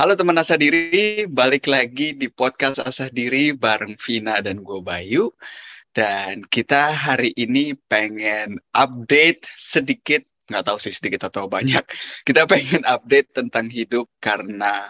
[0.00, 5.28] Halo teman Asah Diri, balik lagi di podcast Asah Diri bareng Vina dan gue Bayu.
[5.92, 11.84] Dan kita hari ini pengen update sedikit, nggak tahu sih sedikit atau banyak.
[12.24, 14.88] Kita pengen update tentang hidup karena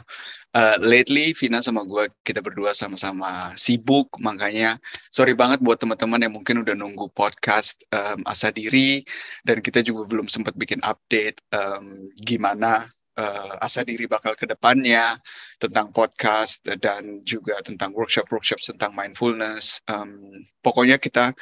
[0.55, 4.79] uh, lately Vina sama gue kita berdua sama-sama sibuk, makanya
[5.11, 9.03] sorry banget buat teman-teman yang mungkin udah nunggu podcast um, Asa Diri
[9.43, 12.87] dan kita juga belum sempat bikin update um, gimana
[13.21, 15.21] uh, asa diri bakal ke depannya
[15.61, 19.85] tentang podcast dan juga tentang workshop-workshop tentang mindfulness.
[19.93, 21.37] Um, pokoknya kita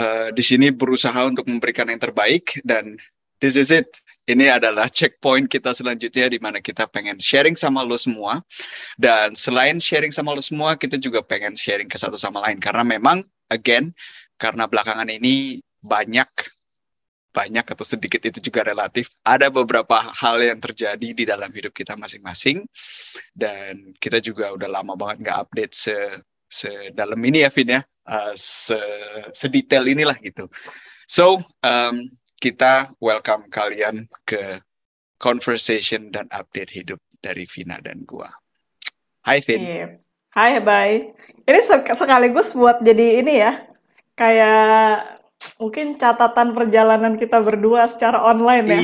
[0.00, 2.96] uh, di sini berusaha untuk memberikan yang terbaik dan
[3.44, 3.88] this is it.
[4.28, 8.38] Ini adalah checkpoint kita selanjutnya di mana kita pengen sharing sama lo semua.
[8.94, 12.62] Dan selain sharing sama lo semua, kita juga pengen sharing ke satu sama lain.
[12.62, 13.90] Karena memang, again,
[14.38, 16.30] karena belakangan ini banyak
[17.30, 19.14] banyak atau sedikit itu juga relatif.
[19.22, 22.66] Ada beberapa hal yang terjadi di dalam hidup kita masing-masing
[23.34, 25.96] dan kita juga udah lama banget nggak update se
[26.50, 28.78] sedalam ini ya Vin ya, uh, se
[29.30, 30.50] sedetail inilah gitu.
[31.06, 32.10] So um,
[32.42, 34.58] kita welcome kalian ke
[35.22, 38.32] conversation dan update hidup dari Vina dan gua.
[39.22, 39.60] Hai Vin.
[40.30, 41.10] Hai, bye.
[41.44, 43.66] Ini sekaligus buat jadi ini ya,
[44.14, 45.19] kayak
[45.60, 48.80] Mungkin catatan perjalanan kita berdua secara online ya.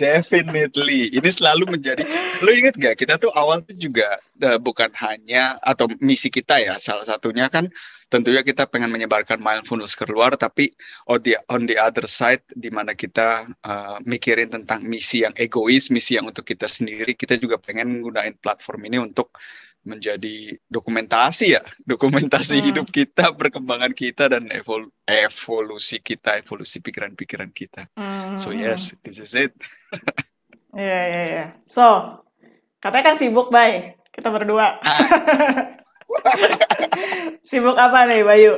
[0.00, 1.12] Definitely.
[1.12, 2.00] Ini selalu menjadi.
[2.40, 2.96] Lo inget gak?
[2.96, 6.80] Kita tuh awal tuh juga uh, bukan hanya atau misi kita ya.
[6.80, 7.68] Salah satunya kan
[8.08, 10.72] tentunya kita pengen menyebarkan mindfulness keluar, tapi
[11.04, 15.92] on the on the other side, di mana kita uh, mikirin tentang misi yang egois,
[15.92, 19.36] misi yang untuk kita sendiri, kita juga pengen menggunakan platform ini untuk
[19.80, 22.66] menjadi dokumentasi ya, dokumentasi hmm.
[22.68, 27.88] hidup kita, perkembangan kita dan evol evolusi kita, evolusi pikiran-pikiran kita.
[27.96, 28.36] Hmm.
[28.36, 29.52] So yes, this is it.
[30.70, 31.34] Iya yeah, iya yeah, iya.
[31.34, 31.48] Yeah.
[31.66, 31.84] So,
[32.78, 33.98] katanya kan sibuk, Bay.
[34.14, 34.78] Kita berdua.
[34.78, 34.98] Ah.
[37.48, 38.54] sibuk apa nih, Bayu?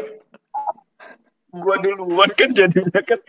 [1.53, 3.21] Gua duluan kan jadinya kan.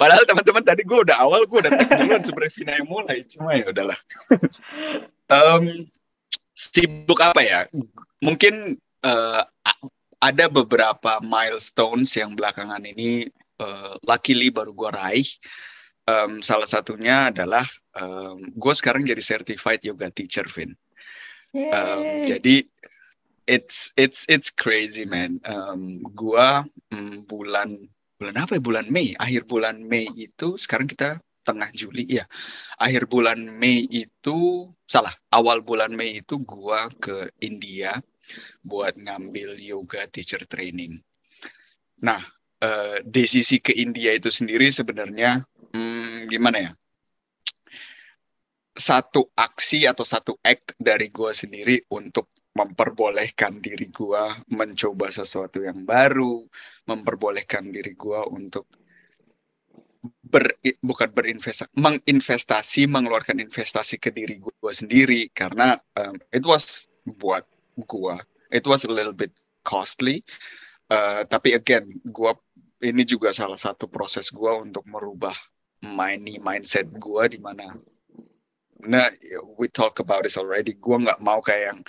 [0.00, 3.18] Padahal teman-teman tadi gue udah awal, gue udah tag duluan sebenarnya Vina yang mulai.
[3.28, 3.98] Cuma ya udahlah.
[5.36, 5.64] um,
[6.56, 7.60] sibuk apa ya?
[8.24, 9.42] Mungkin uh,
[10.24, 13.28] ada beberapa milestones yang belakangan ini
[13.60, 15.28] uh, luckily baru gue raih.
[16.06, 17.66] Um, salah satunya adalah
[17.98, 20.72] um, gue sekarang jadi certified yoga teacher, Vin.
[21.56, 22.62] Um, jadi
[23.46, 25.42] it's it's it's crazy man.
[25.46, 26.48] Um, gue
[26.94, 32.18] um, bulan bulan apa ya bulan Mei akhir bulan Mei itu sekarang kita tengah Juli
[32.18, 32.26] ya
[32.82, 37.94] akhir bulan Mei itu salah awal bulan Mei itu gua ke India
[38.66, 40.98] buat ngambil yoga teacher training.
[42.02, 42.18] Nah
[42.62, 46.72] uh, desisi ke India itu sendiri sebenarnya hmm, gimana ya?
[48.76, 55.84] Satu aksi atau satu act dari gua sendiri untuk memperbolehkan diri gua mencoba sesuatu yang
[55.84, 56.44] baru,
[56.84, 58.68] memperbolehkan diri gua untuk
[60.26, 60.46] ber
[60.82, 67.46] bukan berinvestasi menginvestasi mengeluarkan investasi ke diri gue sendiri karena um, it was buat
[67.78, 68.14] gue
[68.50, 69.30] it was a little bit
[69.62, 70.26] costly
[70.90, 72.32] uh, tapi again gue
[72.82, 75.34] ini juga salah satu proses gue untuk merubah
[75.86, 77.70] money mindset gue di mana
[78.86, 79.08] nah
[79.56, 80.76] we talk about this already.
[80.76, 81.80] Gue nggak mau kayak yang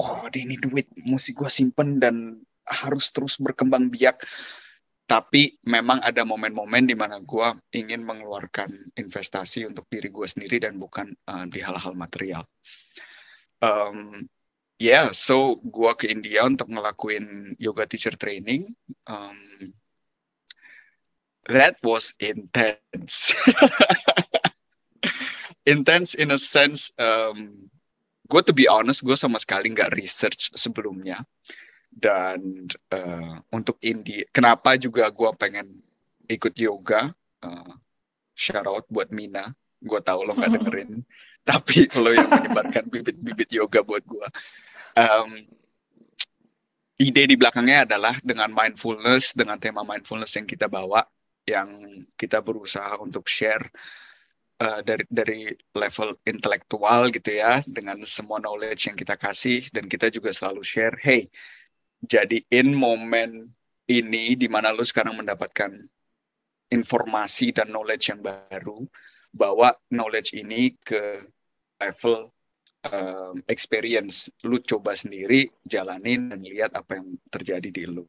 [0.00, 4.22] oh ini duit mesti gue simpen dan harus terus berkembang biak
[5.12, 10.80] tapi memang ada momen-momen di mana gue ingin mengeluarkan investasi untuk diri gue sendiri dan
[10.80, 12.48] bukan uh, di hal-hal material.
[13.60, 14.24] Um,
[14.80, 18.72] yeah, so gue ke India untuk ngelakuin yoga teacher training.
[19.04, 19.36] Um,
[21.44, 23.36] that was intense.
[25.76, 27.68] intense in a sense, um,
[28.32, 31.20] gue to be honest, gue sama sekali nggak research sebelumnya
[31.92, 35.68] dan uh, untuk indie kenapa juga gue pengen
[36.26, 37.12] ikut yoga?
[37.44, 37.76] Uh,
[38.32, 39.52] shout out buat Mina.
[39.82, 41.04] Gue tahu lo nggak dengerin
[41.42, 44.26] tapi lo yang menyebarkan bibit-bibit yoga buat gue
[44.94, 45.30] um,
[47.02, 51.02] ide di belakangnya adalah dengan mindfulness dengan tema mindfulness yang kita bawa
[51.42, 53.66] yang kita berusaha untuk share
[54.62, 55.40] uh, dari dari
[55.74, 60.94] level intelektual gitu ya dengan semua knowledge yang kita kasih dan kita juga selalu share
[61.02, 61.26] hey
[62.02, 63.50] jadiin momen
[63.86, 65.70] ini di mana lu sekarang mendapatkan
[66.72, 68.82] informasi dan knowledge yang baru,
[69.30, 71.28] bawa knowledge ini ke
[71.78, 72.32] level
[72.88, 74.32] um, experience.
[74.42, 78.08] Lu coba sendiri, jalanin dan lihat apa yang terjadi di lu.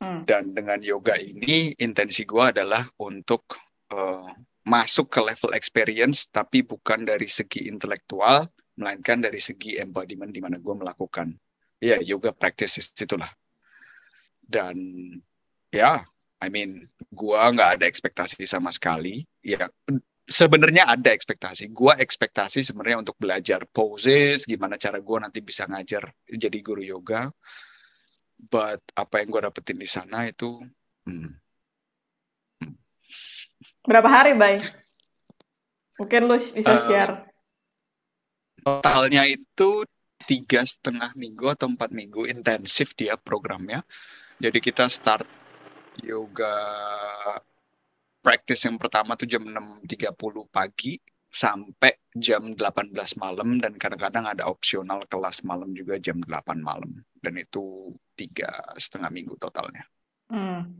[0.00, 0.24] Hmm.
[0.24, 3.58] Dan dengan yoga ini, intensi gue adalah untuk
[3.92, 4.30] uh,
[4.64, 8.48] masuk ke level experience, tapi bukan dari segi intelektual,
[8.80, 11.36] melainkan dari segi embodiment di mana gue melakukan
[11.80, 13.30] ya yoga practices itulah.
[14.40, 14.76] Dan
[15.72, 16.04] ya,
[16.38, 19.24] I mean, gue nggak ada ekspektasi sama sekali.
[19.40, 19.66] Ya,
[20.28, 21.72] sebenarnya ada ekspektasi.
[21.72, 27.32] Gue ekspektasi sebenarnya untuk belajar poses, gimana cara gue nanti bisa ngajar jadi guru yoga.
[28.40, 30.64] But apa yang gue dapetin di sana itu,
[31.04, 31.40] hmm,
[33.80, 34.60] Berapa hari, Bay?
[35.96, 37.14] Mungkin lu bisa uh, share.
[38.60, 39.84] Totalnya itu
[40.30, 43.82] tiga setengah minggu atau empat minggu intensif dia programnya.
[44.38, 45.26] Jadi kita start
[46.06, 46.54] yoga
[48.22, 50.14] practice yang pertama tuh jam 6.30
[50.46, 57.02] pagi sampai jam 18 malam dan kadang-kadang ada opsional kelas malam juga jam 8 malam
[57.18, 59.82] dan itu tiga setengah minggu totalnya.
[60.30, 60.78] Hmm.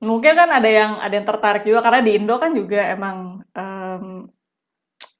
[0.00, 4.26] Mungkin kan ada yang ada yang tertarik juga karena di Indo kan juga emang um,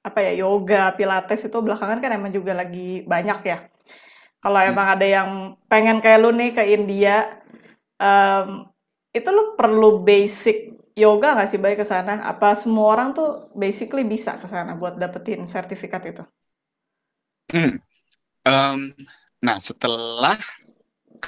[0.01, 3.57] apa ya yoga, pilates itu belakangan kan emang juga lagi banyak ya.
[4.41, 4.69] Kalau hmm.
[4.73, 5.29] emang ada yang
[5.69, 7.37] pengen kayak lu nih ke India,
[8.01, 8.65] um,
[9.13, 12.25] itu lu perlu basic yoga nggak sih baik ke sana?
[12.25, 16.23] Apa semua orang tuh basically bisa ke sana buat dapetin sertifikat itu?
[17.53, 17.77] Hmm.
[18.41, 18.97] Um,
[19.37, 20.33] nah setelah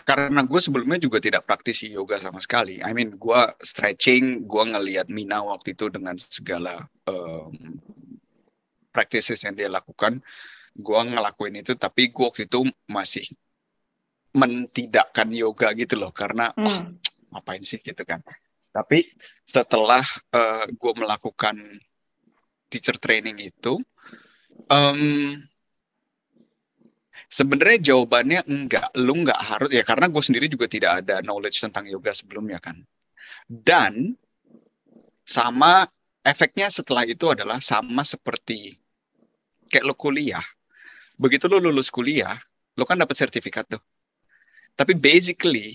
[0.02, 2.82] karena gue sebelumnya juga tidak praktisi yoga sama sekali.
[2.82, 7.54] I mean, gue stretching, gue ngelihat Mina waktu itu dengan segala um,
[8.94, 10.22] practices yang dia lakukan,
[10.78, 11.74] gue ngelakuin itu.
[11.74, 13.26] Tapi gue waktu itu masih
[14.38, 16.66] mentidakkan yoga gitu loh, karena hmm.
[16.66, 16.78] oh,
[17.34, 18.22] ngapain sih gitu kan.
[18.74, 19.06] Tapi
[19.46, 20.02] setelah
[20.34, 21.58] uh, gue melakukan
[22.70, 23.82] teacher training itu,
[24.70, 25.02] um,
[27.34, 31.90] Sebenarnya jawabannya enggak, lu enggak harus ya karena gue sendiri juga tidak ada knowledge tentang
[31.90, 32.78] yoga sebelumnya kan.
[33.50, 34.14] Dan
[35.26, 35.90] sama
[36.22, 38.78] efeknya setelah itu adalah sama seperti
[39.74, 40.44] kayak lo kuliah.
[41.18, 42.38] Begitu lo lulus kuliah,
[42.78, 43.82] lo kan dapat sertifikat tuh.
[44.78, 45.74] Tapi basically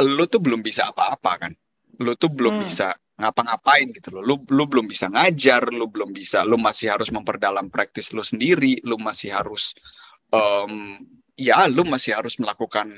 [0.00, 1.52] lo tuh belum bisa apa-apa kan.
[2.00, 2.64] Lo tuh belum hmm.
[2.64, 4.22] bisa ngapa-ngapain gitu loh.
[4.24, 8.78] Lu lu belum bisa ngajar, lu belum bisa, lu masih harus memperdalam praktis lu sendiri,
[8.86, 9.74] lu masih harus
[10.30, 10.96] um,
[11.34, 12.94] ya lu masih harus melakukan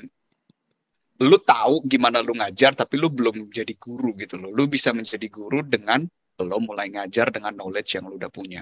[1.21, 4.53] lu tahu gimana lu ngajar tapi lu belum jadi guru gitu loh.
[4.53, 6.05] Lu bisa menjadi guru dengan
[6.43, 8.61] lo mulai ngajar dengan knowledge yang lu udah punya.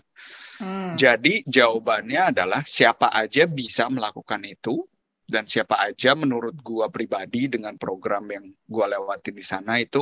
[0.60, 0.96] Hmm.
[1.00, 4.84] Jadi jawabannya adalah siapa aja bisa melakukan itu
[5.30, 10.02] dan siapa aja menurut gua pribadi dengan program yang gua lewatin di sana itu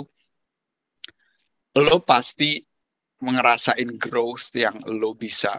[1.77, 2.57] lo pasti
[3.21, 5.57] ngerasain growth yang lo bisa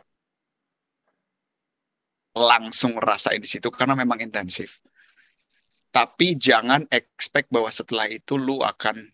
[2.38, 4.78] langsung rasain di situ karena memang intensif.
[5.88, 9.08] Tapi jangan expect bahwa setelah itu lo akan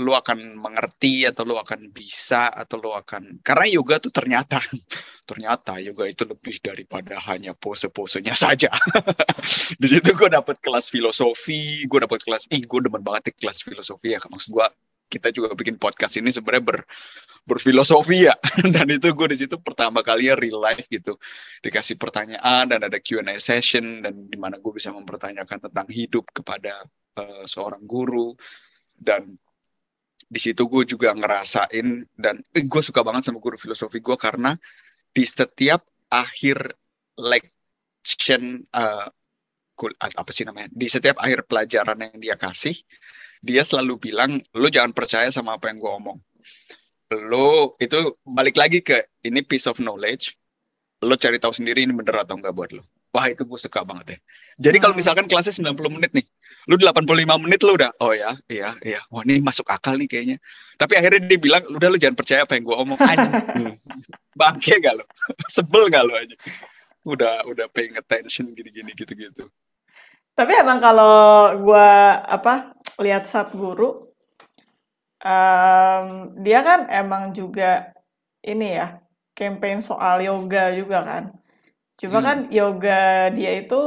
[0.00, 4.58] lo akan mengerti atau lo akan bisa atau lo akan karena yoga tuh ternyata
[5.30, 8.72] ternyata yoga itu lebih daripada hanya pose-posenya saja.
[9.80, 13.62] Di situ gue dapet kelas filosofi gue dapet kelas ih gue demen banget di kelas
[13.62, 14.66] filosofi ya maksud gue
[15.10, 16.78] kita juga bikin podcast ini sebenarnya ber,
[17.42, 18.34] berfilosofi ya.
[18.74, 21.18] Dan itu gue di situ pertama kali ya real life gitu
[21.66, 26.86] dikasih pertanyaan dan ada Q&A session dan di mana gue bisa mempertanyakan tentang hidup kepada
[27.18, 28.38] uh, seorang guru.
[28.94, 29.34] Dan
[30.30, 34.54] di situ gue juga ngerasain dan eh, gue suka banget sama guru filosofi gue karena
[35.10, 36.70] di setiap akhir
[37.18, 39.10] lection uh,
[39.98, 42.78] apa sih namanya di setiap akhir pelajaran yang dia kasih
[43.42, 46.18] dia selalu bilang lo jangan percaya sama apa yang gue omong.
[47.26, 50.36] Lo itu balik lagi ke ini piece of knowledge
[51.00, 54.16] lo cari tahu sendiri ini bener atau enggak buat lo wah itu gue suka banget
[54.16, 54.18] ya.
[54.70, 54.84] Jadi hmm.
[54.86, 56.26] kalau misalkan kelasnya 90 menit nih
[56.68, 59.00] lu 85 menit lu udah oh ya iya iya.
[59.08, 60.36] Wah ini masuk akal nih kayaknya.
[60.76, 63.28] Tapi akhirnya dia bilang udah lu jangan percaya apa yang gue omong aja
[64.40, 65.04] bangke gak lo
[65.56, 66.36] sebel gak lo aja?
[67.06, 69.48] Udah udah paying attention gini-gini gitu-gitu.
[70.36, 71.90] Tapi emang kalau gue
[72.24, 73.90] apa lihat satu guru
[75.24, 76.06] um,
[76.40, 77.92] dia kan emang juga
[78.40, 79.00] ini ya
[79.36, 81.24] campaign soal yoga juga kan.
[82.00, 82.26] Cuma hmm.
[82.26, 83.00] kan yoga
[83.36, 83.80] dia itu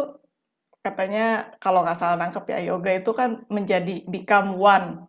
[0.83, 5.07] katanya kalau nggak salah nangkep ya yoga itu kan menjadi become one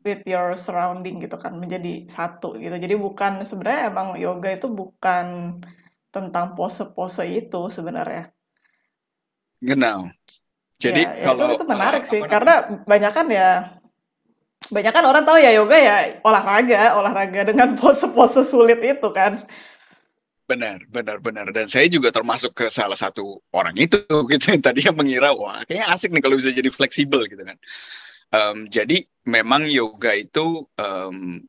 [0.00, 2.72] with your surrounding gitu kan menjadi satu gitu.
[2.72, 5.60] Jadi bukan sebenarnya emang yoga itu bukan
[6.08, 8.32] tentang pose-pose itu sebenarnya.
[9.60, 10.08] Genau.
[10.78, 12.54] Jadi ya, kalau itu, itu menarik uh, sih karena
[12.86, 13.50] banyak kan ya
[14.70, 19.42] banyak kan orang tahu ya yoga ya olahraga olahraga dengan pose-pose sulit itu kan
[20.48, 21.52] Benar, benar, benar.
[21.52, 24.00] Dan saya juga termasuk ke salah satu orang itu
[24.32, 27.60] gitu yang tadi yang mengira wah kayaknya asik nih kalau bisa jadi fleksibel gitu kan.
[28.32, 31.44] Um, jadi memang yoga itu um,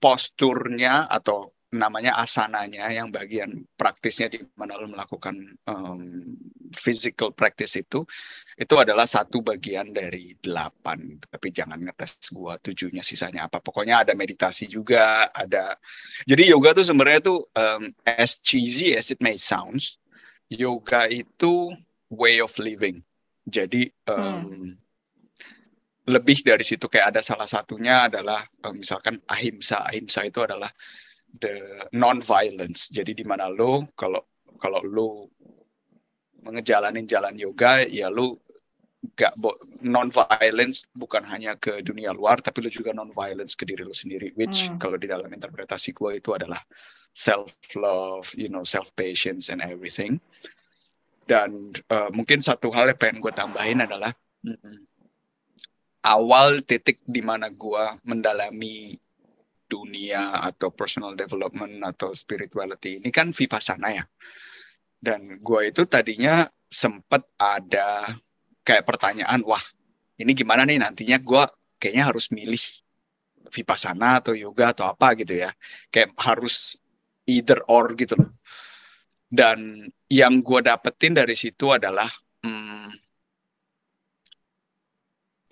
[0.00, 6.36] posturnya atau namanya asananya yang bagian praktisnya di mana lo melakukan um,
[6.74, 8.02] physical practice itu
[8.54, 11.18] itu adalah satu bagian dari delapan.
[11.18, 13.58] Tapi jangan ngetes gua tujuhnya sisanya apa.
[13.58, 15.74] Pokoknya ada meditasi juga ada.
[16.26, 19.98] Jadi yoga tuh sebenarnya tuh um, as cheesy as it may sounds
[20.50, 21.74] yoga itu
[22.14, 23.02] way of living.
[23.44, 24.70] Jadi um, hmm.
[26.06, 26.86] lebih dari situ.
[26.86, 29.82] Kayak ada salah satunya adalah um, misalkan ahimsa.
[29.82, 30.70] Ahimsa itu adalah
[31.42, 32.88] the non-violence.
[32.94, 34.22] Jadi di mana lo kalau
[34.62, 35.08] kalau lo
[36.44, 38.38] mengejalanin jalan yoga ya lo
[39.16, 39.36] gak
[39.84, 44.68] non-violence bukan hanya ke dunia luar tapi lo juga non-violence ke diri lo sendiri which
[44.68, 44.80] hmm.
[44.80, 46.60] kalau di dalam interpretasi gue itu adalah
[47.12, 50.16] self love you know self patience and everything
[51.24, 54.12] dan uh, mungkin satu hal yang pengen gue tambahin adalah
[54.44, 54.84] mm,
[56.04, 58.92] awal titik di mana gue mendalami
[59.64, 64.04] dunia atau personal development atau spirituality ini kan vipassana ya.
[65.04, 68.16] Dan gue itu tadinya sempat ada
[68.64, 69.60] kayak pertanyaan, wah
[70.16, 71.42] ini gimana nih nantinya gue
[71.76, 72.64] kayaknya harus milih
[73.52, 75.52] vipassana atau yoga atau apa gitu ya.
[75.92, 76.80] Kayak harus
[77.28, 78.32] either or gitu loh.
[79.28, 82.08] Dan yang gue dapetin dari situ adalah
[82.40, 82.88] hmm,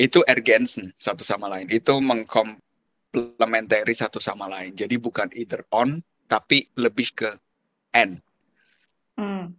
[0.01, 1.69] itu urgency satu sama lain.
[1.69, 2.57] Itu mengkom
[3.13, 4.73] complementary satu sama lain.
[4.73, 7.29] Jadi bukan either on, tapi lebih ke
[7.93, 8.25] and.
[9.19, 9.53] Hmm.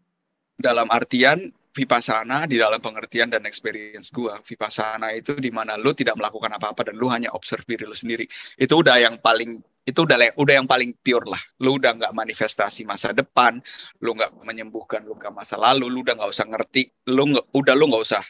[0.57, 6.17] Dalam artian vipassana di dalam pengertian dan experience gua, vipassana itu di mana lu tidak
[6.21, 8.29] melakukan apa-apa dan lu hanya observe diri lu sendiri.
[8.55, 11.41] Itu udah yang paling itu udah udah yang paling pure lah.
[11.59, 13.59] Lu udah nggak manifestasi masa depan,
[13.99, 17.89] lu nggak menyembuhkan luka masa lalu, lu udah nggak usah ngerti, lu nggak udah lu
[17.89, 18.23] nggak usah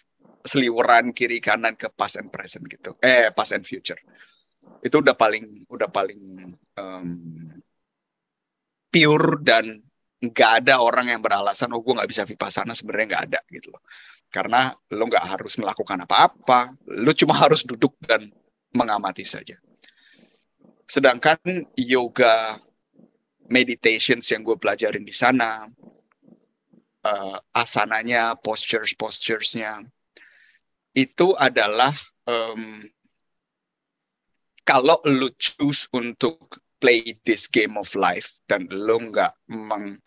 [0.44, 2.96] seliweran kiri kanan ke past and present gitu.
[3.04, 4.00] Eh past and future
[4.84, 7.08] itu udah paling udah paling um,
[8.92, 9.80] pure dan
[10.24, 13.84] nggak ada orang yang beralasan oh gue nggak bisa vipassana sebenarnya nggak ada gitu loh.
[14.32, 18.32] Karena lo nggak harus melakukan apa-apa lo cuma harus duduk dan
[18.72, 19.60] mengamati saja.
[20.88, 21.38] Sedangkan
[21.76, 22.56] yoga
[23.52, 25.68] meditations yang gue pelajarin di sana
[27.04, 29.84] uh, asananya postures posturesnya
[30.96, 31.92] itu adalah
[32.24, 32.88] um,
[34.64, 40.04] kalau lu choose untuk play this game of life dan lu nggak meng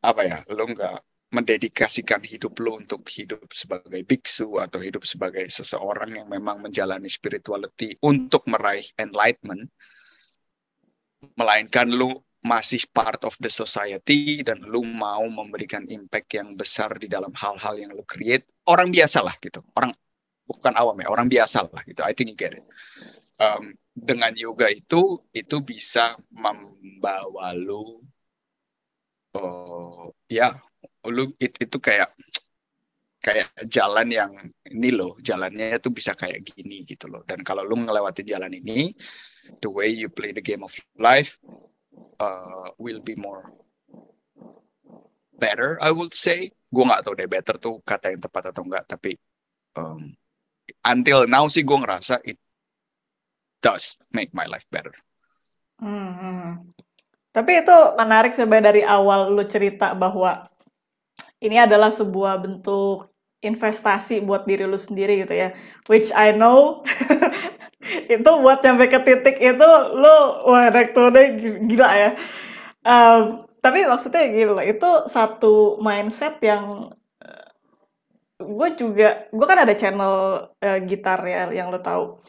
[0.00, 1.04] apa ya lu nggak
[1.36, 7.92] mendedikasikan hidup lu untuk hidup sebagai biksu atau hidup sebagai seseorang yang memang menjalani spirituality
[8.00, 9.68] untuk meraih enlightenment
[11.36, 17.10] melainkan lu masih part of the society dan lu mau memberikan impact yang besar di
[17.10, 18.46] dalam hal-hal yang lu create.
[18.70, 19.66] Orang biasa lah gitu.
[19.74, 19.90] Orang
[20.46, 22.06] bukan awam ya orang biasa lah gitu.
[22.06, 22.62] I think you get it.
[23.42, 28.04] Um, dengan yoga itu itu bisa membawa lu
[29.32, 30.52] uh, ya
[31.08, 32.12] lu it, itu kayak
[33.24, 34.32] kayak jalan yang
[34.68, 37.24] ini loh jalannya itu bisa kayak gini gitu loh.
[37.24, 38.92] Dan kalau lu ngelewati jalan ini
[39.64, 41.40] the way you play the game of life
[42.20, 43.48] uh, will be more
[45.40, 46.52] better I would say.
[46.68, 49.16] Gue nggak tahu deh better tuh kata yang tepat atau enggak tapi
[49.80, 50.12] um,
[50.84, 52.36] until now sih gue ngerasa it
[53.66, 54.94] does make my life better.
[55.82, 56.70] Hmm.
[57.34, 60.46] Tapi itu menarik sebenarnya dari awal lu cerita bahwa
[61.42, 63.10] ini adalah sebuah bentuk
[63.44, 65.52] investasi buat diri lu sendiri gitu ya.
[65.90, 66.86] Which I know
[68.14, 69.68] itu buat sampai ke titik itu
[69.98, 72.10] lu wah rektornya gila ya.
[72.86, 77.48] Um, tapi maksudnya gila itu satu mindset yang uh,
[78.40, 80.14] gue juga gue kan ada channel
[80.54, 82.22] uh, gitar ya yang lo tahu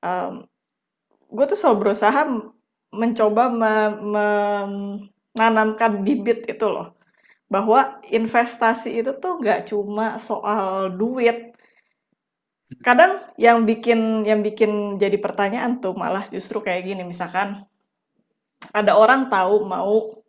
[0.00, 0.46] um,
[1.28, 2.24] gue tuh selalu berusaha
[2.88, 3.52] mencoba
[5.36, 6.96] menanamkan bibit itu loh.
[7.48, 11.56] Bahwa investasi itu tuh nggak cuma soal duit.
[12.84, 17.04] Kadang yang bikin yang bikin jadi pertanyaan tuh malah justru kayak gini.
[17.04, 17.64] Misalkan
[18.72, 20.20] ada orang tahu mau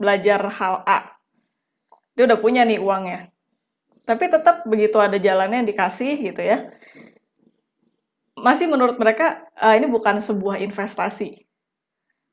[0.00, 1.20] belajar hal A.
[2.16, 3.28] Dia udah punya nih uangnya.
[4.08, 6.72] Tapi tetap begitu ada jalannya yang dikasih gitu ya
[8.42, 11.46] masih menurut mereka uh, ini bukan sebuah investasi.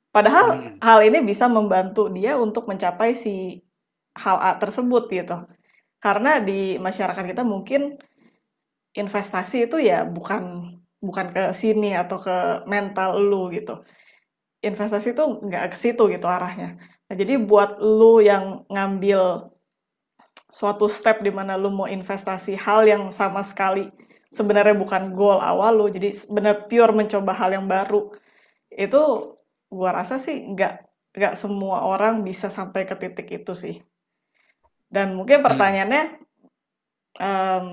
[0.09, 0.81] Padahal hmm.
[0.81, 3.61] hal ini bisa membantu dia untuk mencapai si
[4.17, 5.45] hal A tersebut gitu.
[6.01, 8.01] Karena di masyarakat kita mungkin
[8.97, 13.85] investasi itu ya bukan bukan ke sini atau ke mental lu gitu.
[14.65, 16.75] Investasi itu nggak ke situ gitu arahnya.
[17.07, 19.53] Nah, jadi buat lu yang ngambil
[20.49, 23.93] suatu step di mana lu mau investasi hal yang sama sekali
[24.29, 28.13] sebenarnya bukan goal awal lo, jadi benar pure mencoba hal yang baru.
[28.69, 29.35] Itu
[29.69, 30.73] gua rasa sih nggak
[31.17, 33.75] nggak semua orang bisa sampai ke titik itu sih.
[34.89, 35.45] Dan mungkin hmm.
[35.45, 36.03] pertanyaannya,
[37.21, 37.67] um,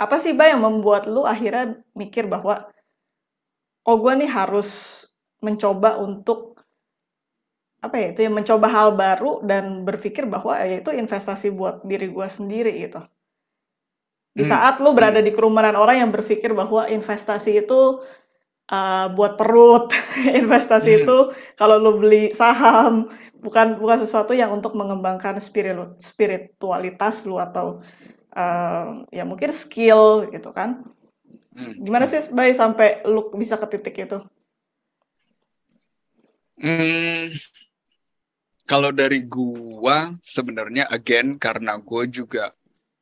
[0.00, 2.70] apa sih Bay yang membuat lu akhirnya mikir bahwa
[3.84, 5.02] oh gue nih harus
[5.44, 6.60] mencoba untuk
[7.80, 12.12] apa ya itu yang mencoba hal baru dan berpikir bahwa ya itu investasi buat diri
[12.12, 13.00] gue sendiri gitu.
[14.30, 14.50] Di hmm.
[14.50, 15.26] saat lu berada hmm.
[15.26, 17.98] di kerumunan orang yang berpikir bahwa investasi itu
[18.70, 19.90] uh, buat perut,
[20.40, 21.00] investasi hmm.
[21.02, 21.16] itu
[21.58, 23.10] kalau lu beli saham
[23.40, 27.82] bukan bukan sesuatu yang untuk mengembangkan spirit spiritualitas lu atau
[28.36, 30.86] uh, ya mungkin skill gitu kan.
[31.50, 31.74] Hmm.
[31.82, 34.18] Gimana sih Bay sampai lu bisa ke titik itu?
[36.60, 37.32] Hmm,
[38.68, 42.52] kalau dari gua sebenarnya again karena gue juga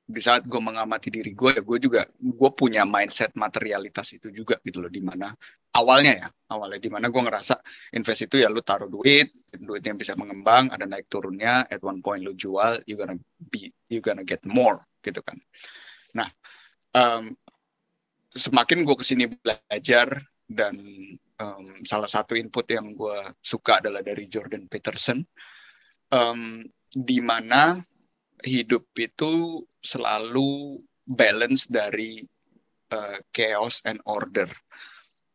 [0.08, 4.56] di saat gue mengamati diri gue ya gue juga gue punya mindset materialitas itu juga
[4.64, 5.28] gitu loh di mana
[5.76, 7.60] awalnya ya awalnya di mana gue ngerasa
[7.92, 12.00] invest itu ya lu taruh duit duit yang bisa mengembang ada naik turunnya at one
[12.00, 13.20] point lu jual you gonna
[13.52, 15.36] be you gonna get more gitu kan.
[16.16, 16.32] Nah
[16.96, 17.36] um,
[18.32, 20.72] semakin gue ke sini belajar dan
[21.36, 25.20] um, salah satu input yang gue suka adalah dari Jordan Peterson
[26.16, 27.76] um, di mana
[28.40, 32.20] hidup itu selalu balance dari
[32.92, 34.48] uh, chaos and order,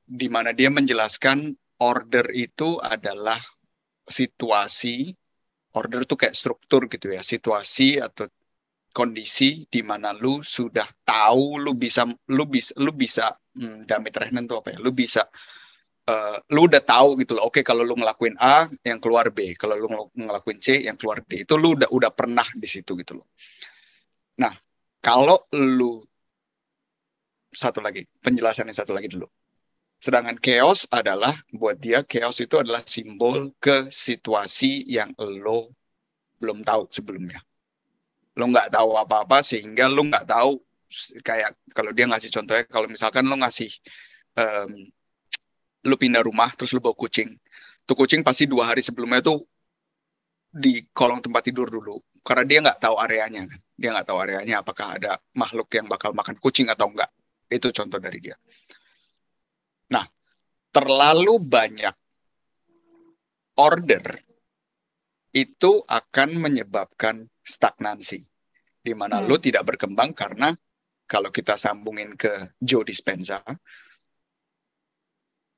[0.06, 3.40] di mana dia menjelaskan order itu adalah
[4.06, 5.12] situasi,
[5.74, 8.30] order itu kayak struktur gitu ya, situasi atau
[8.94, 14.46] kondisi di mana lu sudah tahu lu bisa lu bisa lu bisa hmm, damit rehnen
[14.46, 15.26] tuh apa ya lu bisa
[16.08, 17.48] uh, lu udah tahu gitu loh.
[17.48, 19.56] Oke, okay, kalau lu ngelakuin A, yang keluar B.
[19.56, 21.44] Kalau lu ngelakuin C, yang keluar D.
[21.44, 23.28] Itu lu udah udah pernah di situ gitu loh.
[24.40, 24.54] Nah,
[25.04, 26.02] kalau lu
[27.54, 29.30] satu lagi, penjelasan yang satu lagi dulu.
[30.02, 35.72] Sedangkan chaos adalah buat dia chaos itu adalah simbol ke situasi yang lo
[36.44, 37.40] belum tahu sebelumnya.
[38.36, 40.60] Lo nggak tahu apa-apa sehingga lo nggak tahu
[41.24, 43.72] kayak kalau dia ngasih contohnya kalau misalkan lo ngasih
[44.38, 44.72] um,
[45.84, 47.34] lu pindah rumah terus lu bawa kucing
[47.84, 49.44] tuh kucing pasti dua hari sebelumnya tuh
[50.54, 54.56] di kolong tempat tidur dulu karena dia nggak tahu areanya kan dia nggak tahu areanya
[54.64, 57.12] apakah ada makhluk yang bakal makan kucing atau enggak
[57.52, 58.36] itu contoh dari dia.
[59.92, 60.08] Nah
[60.74, 61.96] terlalu banyak
[63.60, 64.06] order
[65.34, 68.22] itu akan menyebabkan stagnansi
[68.84, 69.28] di mana hmm.
[69.28, 70.54] lu tidak berkembang karena
[71.10, 73.42] kalau kita sambungin ke Joe Dispenza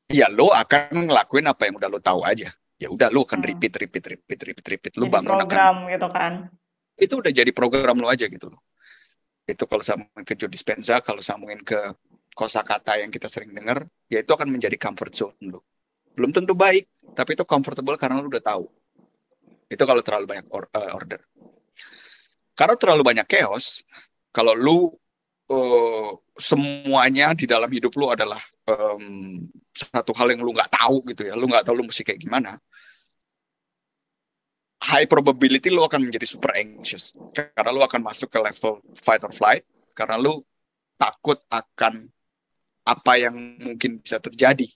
[0.09, 2.53] ya lo akan ngelakuin apa yang udah lo tahu aja
[2.85, 3.49] ya udah lo akan hmm.
[3.49, 4.93] repeat repeat repeat repeat repeat.
[5.01, 6.33] Lo bangun program akan, gitu kan?
[6.95, 8.53] Itu udah jadi program lo aja gitu
[9.45, 11.77] itu kalau sambungin ke Joe Dispenza kalau sambungin ke
[12.33, 15.61] kosakata yang kita sering dengar ya itu akan menjadi comfort zone lo
[16.17, 18.65] belum tentu baik tapi itu comfortable karena lo udah tahu.
[19.69, 21.21] Itu kalau terlalu banyak or, uh, order.
[22.55, 23.83] Karena terlalu banyak chaos
[24.31, 24.77] kalau lu
[25.49, 29.39] uh, semuanya di dalam hidup lu adalah um,
[29.71, 32.57] satu hal yang lu nggak tahu gitu ya, lu nggak tahu lu mesti kayak gimana.
[34.85, 39.33] High probability lu akan menjadi super anxious karena lu akan masuk ke level fight or
[39.33, 39.65] flight
[39.97, 40.45] karena lu
[40.99, 42.05] takut akan
[42.85, 44.69] apa yang mungkin bisa terjadi.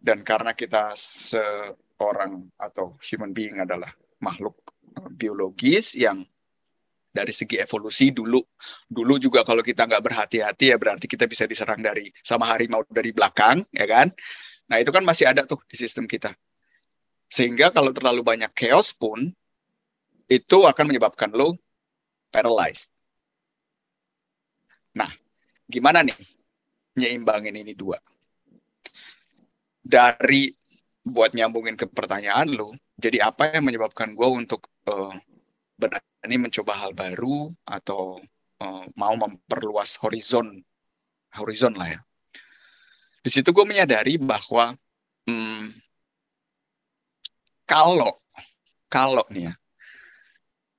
[0.00, 3.92] Dan karena kita seorang atau human being adalah
[4.24, 4.56] makhluk
[4.96, 6.24] eh, biologis yang
[7.10, 8.38] dari segi evolusi dulu.
[8.86, 13.10] Dulu juga kalau kita nggak berhati-hati ya berarti kita bisa diserang dari sama harimau dari
[13.10, 14.14] belakang ya kan?
[14.70, 16.30] Nah itu kan masih ada tuh di sistem kita.
[17.30, 19.30] Sehingga kalau terlalu banyak chaos pun
[20.30, 21.58] itu akan menyebabkan lo
[22.30, 22.94] paralyzed.
[24.94, 25.10] Nah
[25.66, 26.18] gimana nih
[26.98, 27.98] nyeimbangin ini dua?
[29.82, 30.54] Dari
[31.02, 32.70] buat nyambungin ke pertanyaan lo
[33.00, 35.16] jadi apa yang menyebabkan gue untuk uh,
[36.20, 38.20] berani mencoba hal baru atau
[38.60, 40.60] uh, mau memperluas horizon
[41.32, 42.00] horizon lah ya.
[43.24, 44.76] Di situ gue menyadari bahwa
[45.24, 45.72] hmm,
[47.64, 48.20] kalau
[48.92, 49.54] kalau nih ya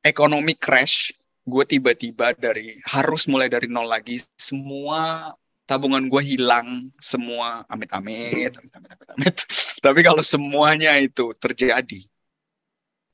[0.05, 1.09] ekonomi crash,
[1.45, 5.33] gue tiba-tiba dari harus mulai dari nol lagi, semua
[5.69, 9.35] tabungan gue hilang, semua amit-amit, amit-amit.
[9.85, 12.10] Tapi kalau semuanya itu terjadi,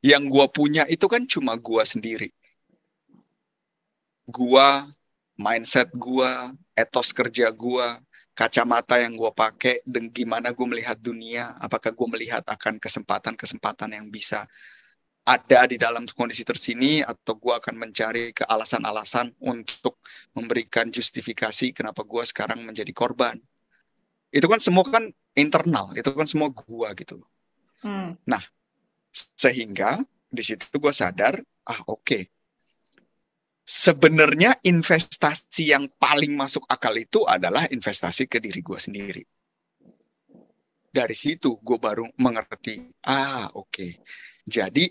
[0.01, 2.29] yang gue punya itu kan cuma gue sendiri.
[4.27, 4.67] Gue,
[5.39, 6.31] mindset gue,
[6.75, 7.87] etos kerja gue,
[8.37, 14.11] kacamata yang gue pakai, dan gimana gue melihat dunia, apakah gue melihat akan kesempatan-kesempatan yang
[14.11, 14.45] bisa
[15.27, 19.99] ada di dalam kondisi tersini atau gue akan mencari ke alasan-alasan untuk
[20.31, 23.35] memberikan justifikasi kenapa gue sekarang menjadi korban.
[24.31, 27.29] Itu kan semua kan internal, itu kan semua gue gitu loh.
[27.83, 28.15] Hmm.
[28.23, 28.39] Nah,
[29.35, 32.23] sehingga di situ gue sadar, ah oke, okay.
[33.63, 39.23] sebenarnya investasi yang paling masuk akal itu adalah investasi ke diri gue sendiri.
[40.87, 43.91] Dari situ gue baru mengerti, ah oke, okay.
[44.43, 44.87] jadi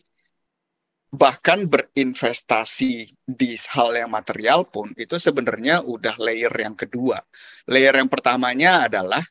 [1.16, 2.92] bahkan berinvestasi
[3.24, 7.22] di hal yang material pun itu sebenarnya udah layer yang kedua.
[7.70, 9.22] Layer yang pertamanya adalah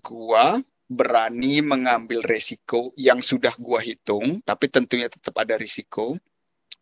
[0.00, 0.56] gua
[0.86, 6.14] berani mengambil resiko yang sudah gua hitung, tapi tentunya tetap ada risiko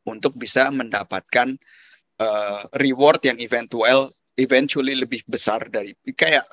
[0.04, 1.56] untuk bisa mendapatkan
[2.20, 6.44] uh, reward yang eventual eventually lebih besar dari kayak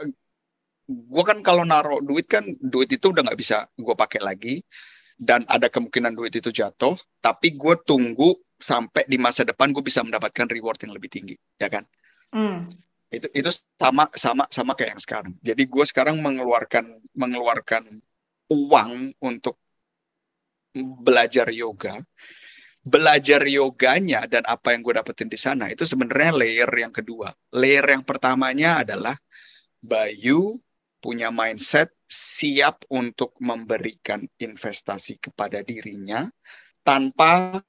[0.87, 4.63] gua kan kalau naruh duit kan duit itu udah nggak bisa gua pakai lagi
[5.21, 10.01] dan ada kemungkinan duit itu jatuh, tapi gue tunggu sampai di masa depan gue bisa
[10.01, 11.85] mendapatkan reward yang lebih tinggi, ya kan?
[12.33, 12.65] Hmm.
[13.11, 15.33] Itu itu sama sama sama kayak yang sekarang.
[15.43, 17.99] Jadi gue sekarang mengeluarkan mengeluarkan
[18.47, 19.59] uang untuk
[20.75, 21.99] belajar yoga.
[22.81, 27.29] Belajar yoganya dan apa yang gue dapetin di sana itu sebenarnya layer yang kedua.
[27.53, 29.13] Layer yang pertamanya adalah
[29.77, 30.57] Bayu
[30.97, 36.25] punya mindset siap untuk memberikan investasi kepada dirinya
[36.81, 37.61] tanpa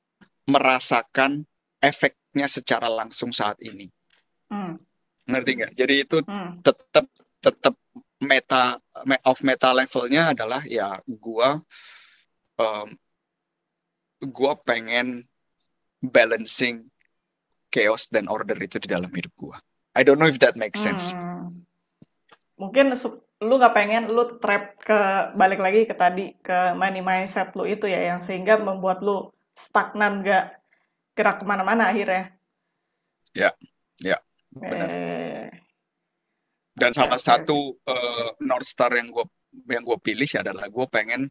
[0.48, 1.44] merasakan
[1.80, 3.88] efeknya secara langsung saat ini.
[4.52, 4.76] Hmm.
[5.26, 5.72] Ngerti nggak?
[5.78, 6.58] Jadi itu Hmm.
[6.62, 7.06] tetap
[7.42, 7.74] tetap
[8.22, 8.78] meta
[9.26, 11.58] of meta levelnya adalah ya gua
[12.58, 12.88] um,
[14.22, 15.26] gua pengen
[16.02, 16.86] balancing
[17.70, 19.58] chaos dan order itu di dalam hidup gua.
[19.92, 21.12] I don't know if that makes sense.
[21.18, 21.66] Hmm.
[22.56, 22.94] Mungkin
[23.42, 24.98] lu nggak pengen lu trap ke
[25.34, 30.22] balik lagi ke tadi ke money mindset lu itu ya yang sehingga membuat lu stagnan
[30.22, 30.62] gak
[31.12, 32.32] gerak ke mana-mana akhirnya.
[33.34, 33.50] Ya,
[34.00, 34.16] ya,
[34.52, 34.88] benar.
[34.88, 35.48] Eh,
[36.72, 39.28] Dan salah satu uh, North Star yang gue
[39.68, 41.28] yang gue pilih adalah gue pengen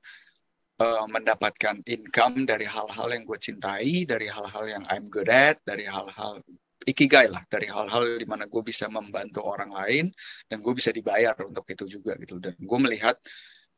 [0.77, 5.89] uh, mendapatkan income dari hal-hal yang gue cintai, dari hal-hal yang I'm good at, dari
[5.89, 6.45] hal-hal
[6.85, 10.05] ikigai lah, dari hal-hal di mana gue bisa membantu orang lain
[10.45, 12.37] dan gue bisa dibayar untuk itu juga gitu.
[12.37, 13.17] Dan gue melihat,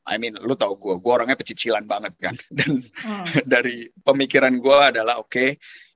[0.03, 2.35] I mean, lu tau gue, gue orangnya pecicilan banget kan.
[2.57, 3.27] Dan Hmm.
[3.53, 5.49] dari pemikiran gue adalah oke okay,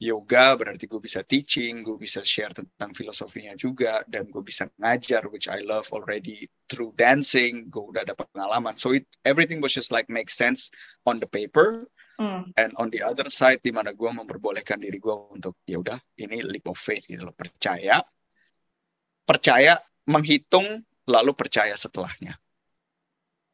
[0.03, 5.23] yoga berarti gue bisa teaching gue bisa share tentang filosofinya juga dan gue bisa ngajar
[5.31, 9.95] which I love already through dancing gue udah ada pengalaman so it everything was just
[9.95, 10.67] like make sense
[11.07, 12.49] on the paper Hmm.
[12.57, 16.41] and on the other side di mana gue memperbolehkan diri gue untuk ya udah ini
[16.41, 18.01] leap of faith gitu loh percaya
[19.21, 19.77] percaya
[20.09, 22.33] menghitung lalu percaya setelahnya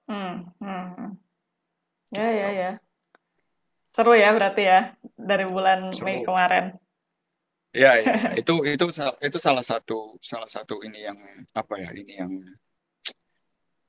[0.07, 0.51] Hmm.
[0.59, 0.85] Hmm.
[0.93, 1.09] hmm.
[2.13, 2.71] Ya gitu ya ya.
[3.93, 4.79] Seru ya berarti ya
[5.17, 6.65] dari bulan Mei seru kemarin.
[7.73, 8.13] Ya, ya.
[8.41, 11.17] Itu itu sa- itu salah satu salah satu ini yang
[11.57, 12.31] apa ya ini yang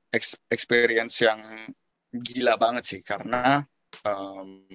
[0.09, 1.69] ex- experience yang
[2.09, 3.61] gila banget sih karena
[4.01, 4.65] um,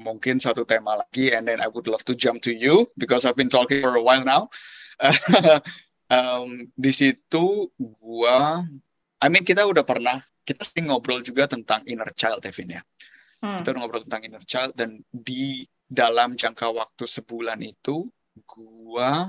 [0.00, 3.38] mungkin satu tema lagi and then I would love to jump to you because I've
[3.38, 4.50] been talking for a while now.
[6.10, 8.66] um, di situ gua
[9.20, 10.16] I mean kita udah pernah
[10.48, 12.82] kita sering ngobrol juga tentang inner child Evin ya.
[13.44, 13.60] Hmm.
[13.60, 18.08] Kita udah ngobrol tentang inner child dan di dalam jangka waktu sebulan itu
[18.48, 19.28] gua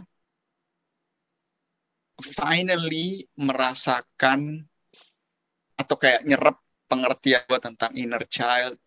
[2.21, 4.63] finally merasakan
[5.75, 6.55] atau kayak nyerap
[6.87, 8.79] pengertian gua tentang inner child,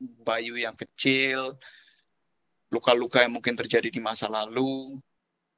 [0.00, 1.60] Bayu yang kecil,
[2.72, 4.96] luka-luka yang mungkin terjadi di masa lalu.